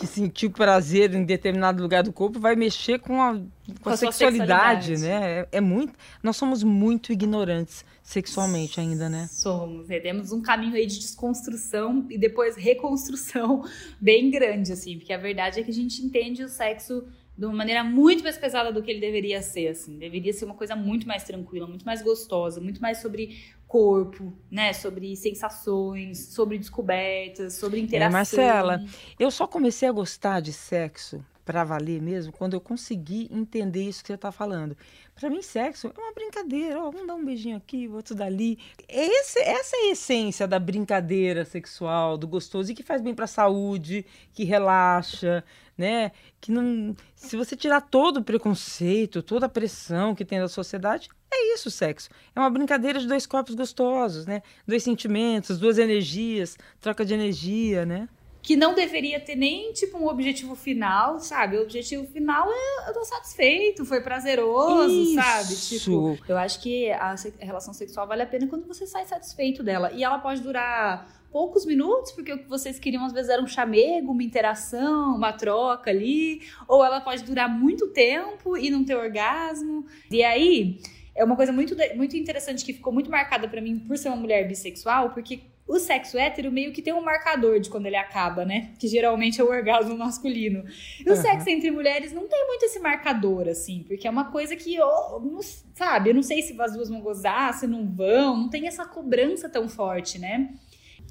que 0.00 0.06
sentiu 0.06 0.50
prazer 0.50 1.14
em 1.14 1.24
determinado 1.24 1.82
lugar 1.82 2.02
do 2.02 2.10
corpo 2.10 2.40
vai 2.40 2.56
mexer 2.56 2.98
com 2.98 3.20
a, 3.20 3.34
com 3.34 3.44
com 3.82 3.90
a, 3.90 3.96
sexualidade, 3.98 4.96
sexualidade, 4.96 4.98
né? 4.98 5.46
É, 5.52 5.58
é, 5.58 5.60
muito. 5.60 5.92
Nós 6.22 6.38
somos 6.38 6.62
muito 6.62 7.12
ignorantes 7.12 7.84
sexualmente 8.02 8.80
ainda, 8.80 9.10
né? 9.10 9.28
Somos. 9.30 9.88
Né? 9.88 10.00
Temos 10.00 10.32
um 10.32 10.40
caminho 10.40 10.74
aí 10.74 10.86
de 10.86 10.98
desconstrução 10.98 12.06
e 12.08 12.16
depois 12.16 12.56
reconstrução 12.56 13.62
bem 14.00 14.30
grande, 14.30 14.72
assim, 14.72 14.96
porque 14.96 15.12
a 15.12 15.18
verdade 15.18 15.60
é 15.60 15.62
que 15.62 15.70
a 15.70 15.74
gente 15.74 16.00
entende 16.02 16.42
o 16.42 16.48
sexo 16.48 17.04
de 17.36 17.44
uma 17.44 17.54
maneira 17.54 17.84
muito 17.84 18.22
mais 18.22 18.38
pesada 18.38 18.72
do 18.72 18.82
que 18.82 18.90
ele 18.90 19.00
deveria 19.00 19.42
ser, 19.42 19.68
assim. 19.68 19.98
Deveria 19.98 20.32
ser 20.32 20.46
uma 20.46 20.54
coisa 20.54 20.74
muito 20.74 21.06
mais 21.06 21.24
tranquila, 21.24 21.66
muito 21.66 21.84
mais 21.84 22.00
gostosa, 22.00 22.58
muito 22.58 22.80
mais 22.80 23.02
sobre 23.02 23.38
corpo, 23.70 24.32
né? 24.50 24.72
Sobre 24.72 25.14
sensações, 25.14 26.34
sobre 26.34 26.58
descobertas, 26.58 27.54
sobre 27.54 27.78
interação. 27.78 28.10
É, 28.10 28.12
Marcela, 28.12 28.84
eu 29.16 29.30
só 29.30 29.46
comecei 29.46 29.88
a 29.88 29.92
gostar 29.92 30.40
de 30.40 30.52
sexo 30.52 31.24
para 31.44 31.64
valer 31.64 32.00
mesmo 32.00 32.32
quando 32.32 32.54
eu 32.54 32.60
consegui 32.60 33.28
entender 33.30 33.82
isso 33.82 34.02
que 34.02 34.08
você 34.08 34.14
está 34.14 34.30
falando. 34.30 34.76
Para 35.14 35.28
mim, 35.28 35.42
sexo 35.42 35.92
é 35.94 36.00
uma 36.00 36.12
brincadeira. 36.12 36.82
Ó, 36.82 36.90
vamos 36.90 37.06
dar 37.06 37.14
um 37.14 37.24
beijinho 37.24 37.56
aqui, 37.56 37.88
outro 37.88 38.14
dali. 38.14 38.58
Esse, 38.88 39.38
essa 39.40 39.76
é 39.76 39.80
a 39.80 39.92
essência 39.92 40.48
da 40.48 40.58
brincadeira 40.58 41.44
sexual, 41.44 42.16
do 42.16 42.26
gostoso 42.26 42.72
e 42.72 42.74
que 42.74 42.82
faz 42.82 43.02
bem 43.02 43.14
para 43.14 43.24
a 43.24 43.28
saúde, 43.28 44.06
que 44.32 44.44
relaxa, 44.44 45.44
né? 45.76 46.12
Que 46.40 46.50
não, 46.50 46.94
se 47.14 47.36
você 47.36 47.56
tirar 47.56 47.82
todo 47.82 48.18
o 48.18 48.24
preconceito, 48.24 49.22
toda 49.22 49.46
a 49.46 49.48
pressão 49.48 50.14
que 50.14 50.24
tem 50.24 50.38
da 50.38 50.48
sociedade, 50.48 51.08
é 51.32 51.54
isso 51.54 51.68
o 51.68 51.72
sexo. 51.72 52.10
É 52.34 52.40
uma 52.40 52.50
brincadeira 52.50 52.98
de 52.98 53.06
dois 53.06 53.26
corpos 53.26 53.54
gostosos, 53.54 54.26
né? 54.26 54.42
Dois 54.66 54.82
sentimentos, 54.82 55.58
duas 55.58 55.78
energias, 55.78 56.56
troca 56.80 57.04
de 57.04 57.14
energia, 57.14 57.84
né? 57.84 58.08
Que 58.42 58.56
não 58.56 58.74
deveria 58.74 59.20
ter 59.20 59.36
nem 59.36 59.72
tipo 59.72 59.98
um 59.98 60.06
objetivo 60.06 60.54
final, 60.54 61.18
sabe? 61.18 61.56
O 61.56 61.62
objetivo 61.62 62.06
final 62.06 62.48
é 62.50 62.88
eu 62.88 62.94
tô 62.94 63.04
satisfeito, 63.04 63.84
foi 63.84 64.00
prazeroso, 64.00 64.90
Isso. 64.90 65.14
sabe? 65.14 65.56
Tipo, 65.56 66.18
eu 66.28 66.36
acho 66.38 66.60
que 66.60 66.90
a 66.90 67.14
relação 67.38 67.74
sexual 67.74 68.06
vale 68.06 68.22
a 68.22 68.26
pena 68.26 68.46
quando 68.46 68.66
você 68.66 68.86
sai 68.86 69.04
satisfeito 69.04 69.62
dela. 69.62 69.92
E 69.92 70.02
ela 70.02 70.18
pode 70.18 70.40
durar 70.40 71.20
poucos 71.30 71.64
minutos, 71.64 72.12
porque 72.12 72.32
o 72.32 72.38
que 72.38 72.48
vocês 72.48 72.78
queriam 72.78 73.04
às 73.04 73.12
vezes 73.12 73.30
era 73.30 73.42
um 73.42 73.46
chamego, 73.46 74.12
uma 74.12 74.22
interação, 74.22 75.14
uma 75.14 75.32
troca 75.32 75.90
ali, 75.90 76.42
ou 76.66 76.84
ela 76.84 77.00
pode 77.00 77.22
durar 77.22 77.48
muito 77.48 77.88
tempo 77.88 78.56
e 78.56 78.70
não 78.70 78.84
ter 78.84 78.96
orgasmo. 78.96 79.86
E 80.10 80.24
aí, 80.24 80.80
é 81.14 81.24
uma 81.24 81.36
coisa 81.36 81.52
muito, 81.52 81.76
muito 81.94 82.16
interessante 82.16 82.64
que 82.64 82.72
ficou 82.72 82.92
muito 82.92 83.10
marcada 83.10 83.46
para 83.46 83.60
mim 83.60 83.78
por 83.78 83.96
ser 83.96 84.08
uma 84.08 84.16
mulher 84.16 84.46
bissexual, 84.48 85.10
porque 85.10 85.40
o 85.66 85.78
sexo 85.78 86.18
hétero 86.18 86.50
meio 86.50 86.72
que 86.72 86.82
tem 86.82 86.92
um 86.92 87.00
marcador 87.00 87.60
de 87.60 87.70
quando 87.70 87.86
ele 87.86 87.96
acaba, 87.96 88.44
né? 88.44 88.70
Que 88.78 88.88
geralmente 88.88 89.40
é 89.40 89.44
o 89.44 89.48
orgasmo 89.48 89.96
masculino. 89.96 90.64
E 90.98 91.08
o 91.08 91.14
uhum. 91.14 91.22
sexo 91.22 91.48
entre 91.48 91.70
mulheres 91.70 92.12
não 92.12 92.26
tem 92.26 92.46
muito 92.48 92.64
esse 92.64 92.80
marcador, 92.80 93.48
assim, 93.48 93.84
porque 93.86 94.06
é 94.06 94.10
uma 94.10 94.24
coisa 94.24 94.56
que, 94.56 94.74
eu, 94.74 94.86
não, 95.22 95.40
sabe, 95.74 96.10
eu 96.10 96.14
não 96.14 96.22
sei 96.22 96.42
se 96.42 96.60
as 96.60 96.72
duas 96.72 96.88
vão 96.88 97.00
gozar, 97.00 97.54
se 97.54 97.66
não 97.68 97.86
vão, 97.86 98.36
não 98.36 98.48
tem 98.48 98.66
essa 98.66 98.84
cobrança 98.84 99.48
tão 99.48 99.68
forte, 99.68 100.18
né? 100.18 100.50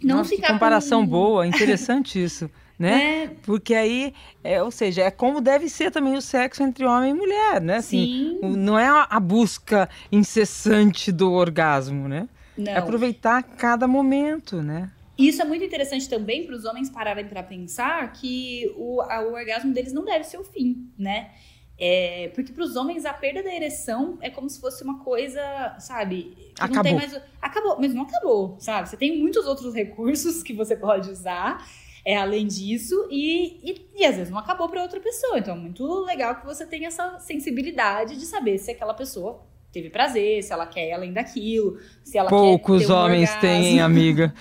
Não 0.04 0.18
Nossa, 0.18 0.36
que 0.36 0.42
comparação 0.42 1.02
com... 1.02 1.12
boa, 1.12 1.48
interessante 1.48 2.22
isso. 2.22 2.50
Né? 2.80 3.24
É. 3.24 3.28
Porque 3.44 3.76
aí, 3.76 4.14
é, 4.42 4.64
ou 4.64 4.72
seja, 4.72 5.02
é 5.02 5.12
como 5.12 5.42
deve 5.42 5.68
ser 5.68 5.92
também 5.92 6.16
o 6.16 6.22
sexo 6.22 6.64
entre 6.64 6.86
homem 6.86 7.12
e 7.12 7.14
mulher, 7.14 7.60
né? 7.60 7.76
Assim, 7.76 8.38
Sim. 8.42 8.56
não 8.56 8.80
é 8.80 8.88
a 8.88 9.20
busca 9.20 9.90
incessante 10.10 11.12
do 11.12 11.30
orgasmo, 11.30 12.08
né? 12.08 12.30
Não. 12.60 12.72
É 12.74 12.78
aproveitar 12.78 13.42
cada 13.42 13.88
momento, 13.88 14.62
né? 14.62 14.92
Isso 15.18 15.42
é 15.42 15.46
muito 15.46 15.64
interessante 15.64 16.10
também 16.10 16.46
para 16.46 16.56
os 16.56 16.66
homens 16.66 16.90
pararem 16.90 17.26
para 17.26 17.42
pensar 17.42 18.12
que 18.14 18.74
o, 18.78 19.02
a, 19.02 19.22
o 19.22 19.34
orgasmo 19.34 19.74
deles 19.74 19.94
não 19.94 20.04
deve 20.04 20.26
ser 20.26 20.38
o 20.38 20.44
fim, 20.44 20.92
né? 20.98 21.32
É, 21.78 22.30
porque 22.36 22.52
para 22.52 22.64
os 22.64 22.76
homens 22.76 23.06
a 23.06 23.14
perda 23.14 23.42
da 23.42 23.54
ereção 23.54 24.18
é 24.22 24.30
como 24.30 24.50
se 24.50 24.60
fosse 24.60 24.84
uma 24.84 25.00
coisa, 25.00 25.42
sabe? 25.80 26.36
Acabou. 26.60 26.76
Não 26.76 26.84
tem 26.84 26.96
mais, 26.96 27.22
acabou, 27.42 27.78
mas 27.80 27.94
não 27.94 28.04
acabou, 28.04 28.58
sabe? 28.60 28.90
Você 28.90 28.98
tem 28.98 29.18
muitos 29.18 29.46
outros 29.46 29.74
recursos 29.74 30.44
que 30.44 30.54
você 30.54 30.76
pode 30.76 31.10
usar. 31.10 31.66
É, 32.06 32.16
além 32.16 32.48
disso, 32.48 33.08
e, 33.12 33.60
e, 33.62 33.90
e 33.94 34.06
às 34.06 34.16
vezes 34.16 34.32
não 34.32 34.40
acabou 34.40 34.70
para 34.70 34.82
outra 34.82 35.00
pessoa. 35.02 35.38
Então 35.38 35.54
é 35.56 35.60
muito 35.60 35.86
legal 36.06 36.36
que 36.36 36.46
você 36.46 36.66
tenha 36.66 36.88
essa 36.88 37.20
sensibilidade 37.20 38.18
de 38.18 38.26
saber 38.26 38.58
se 38.58 38.72
aquela 38.72 38.94
pessoa 38.94 39.46
teve 39.72 39.90
prazer, 39.90 40.44
se 40.44 40.52
ela 40.52 40.66
quer 40.66 40.94
além 40.94 41.14
daquilo, 41.14 41.78
se 42.04 42.18
ela 42.18 42.30
Poucos 42.30 42.86
quer 42.88 42.92
um 42.92 42.96
homens 42.96 43.30
orgasmo. 43.30 43.42
têm, 43.42 43.82
amiga. 43.82 44.34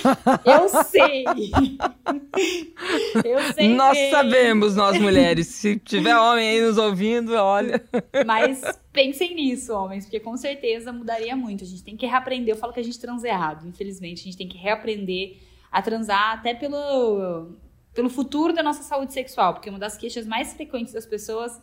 Eu 0.44 0.68
sei. 0.84 1.24
Eu 3.24 3.52
sei. 3.54 3.74
nós 3.74 3.96
bem. 3.96 4.10
sabemos, 4.10 4.76
nós 4.76 4.98
mulheres. 4.98 5.46
Se 5.48 5.78
tiver 5.78 6.16
homem 6.16 6.48
aí 6.48 6.60
nos 6.60 6.76
ouvindo, 6.76 7.32
olha. 7.34 7.82
Mas 8.26 8.62
pensem 8.92 9.34
nisso, 9.34 9.72
homens, 9.72 10.04
porque 10.04 10.20
com 10.20 10.36
certeza 10.36 10.92
mudaria 10.92 11.34
muito. 11.34 11.64
A 11.64 11.66
gente 11.66 11.82
tem 11.82 11.96
que 11.96 12.06
reaprender. 12.06 12.54
Eu 12.54 12.58
falo 12.58 12.72
que 12.72 12.80
a 12.80 12.84
gente 12.84 12.98
transa 12.98 13.26
errado, 13.26 13.66
infelizmente. 13.66 14.20
A 14.20 14.24
gente 14.24 14.36
tem 14.36 14.48
que 14.48 14.58
reaprender 14.58 15.38
a 15.72 15.80
transar 15.80 16.34
até 16.34 16.54
pelo, 16.54 17.52
pelo 17.94 18.08
futuro 18.10 18.52
da 18.52 18.62
nossa 18.62 18.82
saúde 18.82 19.12
sexual, 19.12 19.54
porque 19.54 19.70
uma 19.70 19.78
das 19.78 19.96
queixas 19.96 20.26
mais 20.26 20.52
frequentes 20.52 20.92
das 20.92 21.06
pessoas 21.06 21.60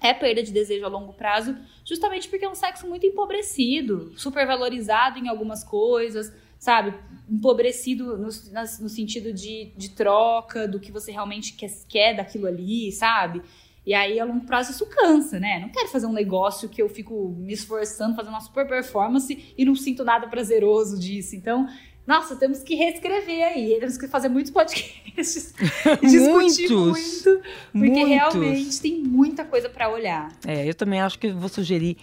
é 0.00 0.14
perda 0.14 0.42
de 0.42 0.52
desejo 0.52 0.84
a 0.84 0.88
longo 0.88 1.12
prazo, 1.12 1.56
justamente 1.84 2.28
porque 2.28 2.44
é 2.44 2.48
um 2.48 2.54
sexo 2.54 2.86
muito 2.86 3.06
empobrecido, 3.06 4.12
supervalorizado 4.16 5.18
em 5.18 5.28
algumas 5.28 5.62
coisas, 5.62 6.32
sabe? 6.58 6.94
Empobrecido 7.28 8.16
no, 8.16 8.28
no 8.28 8.88
sentido 8.88 9.32
de, 9.32 9.72
de 9.76 9.90
troca, 9.90 10.66
do 10.66 10.80
que 10.80 10.90
você 10.90 11.12
realmente 11.12 11.54
quer, 11.54 11.70
quer 11.88 12.16
daquilo 12.16 12.46
ali, 12.46 12.92
sabe? 12.92 13.42
E 13.84 13.94
aí, 13.94 14.20
a 14.20 14.24
longo 14.24 14.44
prazo, 14.44 14.72
isso 14.72 14.86
cansa, 14.86 15.40
né? 15.40 15.58
Não 15.58 15.70
quero 15.70 15.88
fazer 15.88 16.06
um 16.06 16.12
negócio 16.12 16.68
que 16.68 16.82
eu 16.82 16.88
fico 16.88 17.34
me 17.38 17.54
esforçando, 17.54 18.14
fazendo 18.14 18.32
uma 18.32 18.40
super 18.40 18.68
performance 18.68 19.54
e 19.56 19.64
não 19.64 19.74
sinto 19.74 20.04
nada 20.04 20.28
prazeroso 20.28 20.98
disso. 20.98 21.34
Então, 21.34 21.66
nossa, 22.10 22.34
temos 22.34 22.58
que 22.58 22.74
reescrever 22.74 23.44
aí. 23.44 23.76
Temos 23.78 23.96
que 23.96 24.08
fazer 24.08 24.28
muitos 24.28 24.50
podcasts. 24.50 25.54
e 25.56 25.62
discutir 26.06 26.68
Muitos. 26.68 26.70
muito. 26.70 27.42
Porque 27.72 27.78
Muitos. 27.78 28.08
realmente 28.08 28.80
tem 28.80 28.98
muita 29.00 29.44
coisa 29.44 29.68
pra 29.68 29.88
olhar. 29.88 30.28
É, 30.44 30.68
eu 30.68 30.74
também 30.74 31.00
acho 31.00 31.16
que 31.20 31.30
vou 31.30 31.48
sugerir 31.48 31.96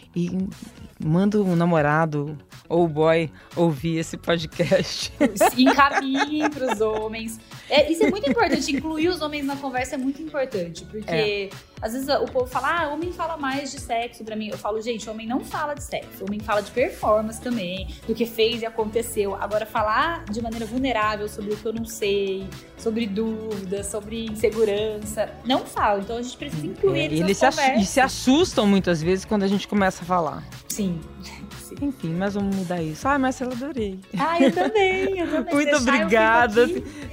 manda 1.03 1.41
o 1.41 1.55
namorado 1.55 2.37
ou 2.69 2.87
boy 2.87 3.31
ouvir 3.55 3.97
esse 3.97 4.17
podcast. 4.17 5.11
encaminhem 5.57 6.49
para 6.49 6.73
os 6.73 6.81
homens. 6.81 7.39
É, 7.69 7.91
isso 7.91 8.03
é 8.03 8.09
muito 8.09 8.29
importante, 8.29 8.71
incluir 8.75 9.09
os 9.09 9.21
homens 9.21 9.45
na 9.45 9.55
conversa 9.55 9.95
é 9.95 9.97
muito 9.97 10.21
importante, 10.21 10.85
porque 10.85 11.49
às 11.81 11.93
vezes 11.93 12.07
o 12.09 12.25
povo 12.25 12.47
fala, 12.47 12.81
ah, 12.81 12.87
homem 12.89 13.11
fala 13.11 13.37
mais 13.37 13.71
de 13.71 13.79
sexo 13.79 14.23
pra 14.23 14.35
mim. 14.35 14.49
Eu 14.49 14.57
falo, 14.57 14.81
gente, 14.81 15.09
homem 15.09 15.27
não 15.27 15.41
fala 15.43 15.73
de 15.73 15.83
sexo, 15.83 16.25
homem 16.25 16.39
fala 16.39 16.61
de 16.61 16.71
performance 16.71 17.39
também, 17.39 17.87
do 18.07 18.15
que 18.15 18.25
fez 18.25 18.61
e 18.61 18.65
aconteceu. 18.65 19.35
Agora, 19.35 19.65
falar 19.65 20.23
de 20.25 20.41
maneira 20.41 20.65
vulnerável 20.65 21.27
sobre 21.27 21.53
o 21.53 21.57
que 21.57 21.65
eu 21.65 21.73
não 21.73 21.85
sei, 21.85 22.47
sobre 22.77 23.05
dúvidas, 23.05 23.87
sobre 23.87 24.25
insegurança, 24.25 25.29
não 25.45 25.65
falo. 25.65 26.01
Então 26.01 26.17
a 26.17 26.21
gente 26.21 26.37
precisa 26.37 26.65
incluir 26.65 26.99
É, 26.99 27.05
eles 27.05 27.41
eles 27.41 27.81
e 27.81 27.85
se 27.85 27.99
assustam 27.99 28.65
muitas 28.65 29.01
vezes 29.01 29.25
quando 29.25 29.43
a 29.43 29.47
gente 29.47 29.67
começa 29.67 30.03
a 30.03 30.05
falar. 30.05 30.43
Sim. 30.77 30.99
Sim. 31.59 31.75
Enfim, 31.81 32.13
mas 32.13 32.33
vamos 32.35 32.55
mudar 32.55 32.81
isso. 32.81 33.07
Ai, 33.07 33.17
Marcela, 33.17 33.51
adorei. 33.53 33.99
Ah, 34.17 34.39
eu 34.41 34.51
também, 34.51 35.19
eu 35.19 35.29
também. 35.29 35.53
Muito 35.53 35.75
obrigada. 35.75 36.67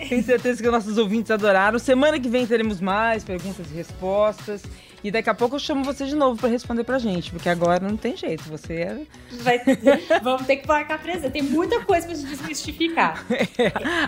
Tenho 0.08 0.22
certeza 0.22 0.62
que 0.62 0.68
os 0.68 0.72
nossos 0.72 0.96
ouvintes 0.96 1.30
adoraram. 1.30 1.78
Semana 1.78 2.18
que 2.20 2.28
vem 2.28 2.46
teremos 2.46 2.80
mais 2.80 3.24
perguntas 3.24 3.66
e 3.70 3.74
respostas. 3.74 4.62
E 5.02 5.10
daqui 5.10 5.28
a 5.28 5.34
pouco 5.34 5.56
eu 5.56 5.58
chamo 5.60 5.84
você 5.84 6.06
de 6.06 6.14
novo 6.14 6.40
para 6.40 6.48
responder 6.48 6.82
pra 6.84 6.98
gente, 6.98 7.30
porque 7.30 7.48
agora 7.48 7.86
não 7.86 7.96
tem 7.96 8.16
jeito. 8.16 8.44
Você 8.48 8.74
é 8.74 9.00
Vai- 9.42 9.60
vamos 10.22 10.46
ter 10.46 10.56
que 10.56 10.68
marcar 10.68 10.98
presença. 10.98 11.28
Tem 11.30 11.42
muita 11.42 11.80
coisa 11.84 12.06
pra 12.06 12.14
gente 12.16 12.28
desmistificar. 12.28 13.22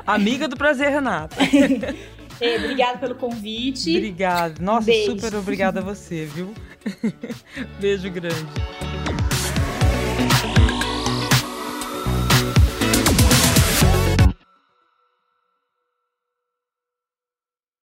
amiga 0.06 0.48
do 0.48 0.56
prazer, 0.56 0.88
Renata. 0.90 1.36
É, 2.40 2.56
obrigada 2.56 2.98
pelo 2.98 3.14
convite. 3.14 3.94
Obrigada. 3.96 4.54
Nossa, 4.60 4.86
Beijo. 4.86 5.12
super 5.18 5.34
obrigada 5.36 5.80
a 5.80 5.82
você, 5.82 6.24
viu? 6.24 6.54
Beijo 7.80 8.10
grande. 8.10 8.46
Bye. 10.16 10.55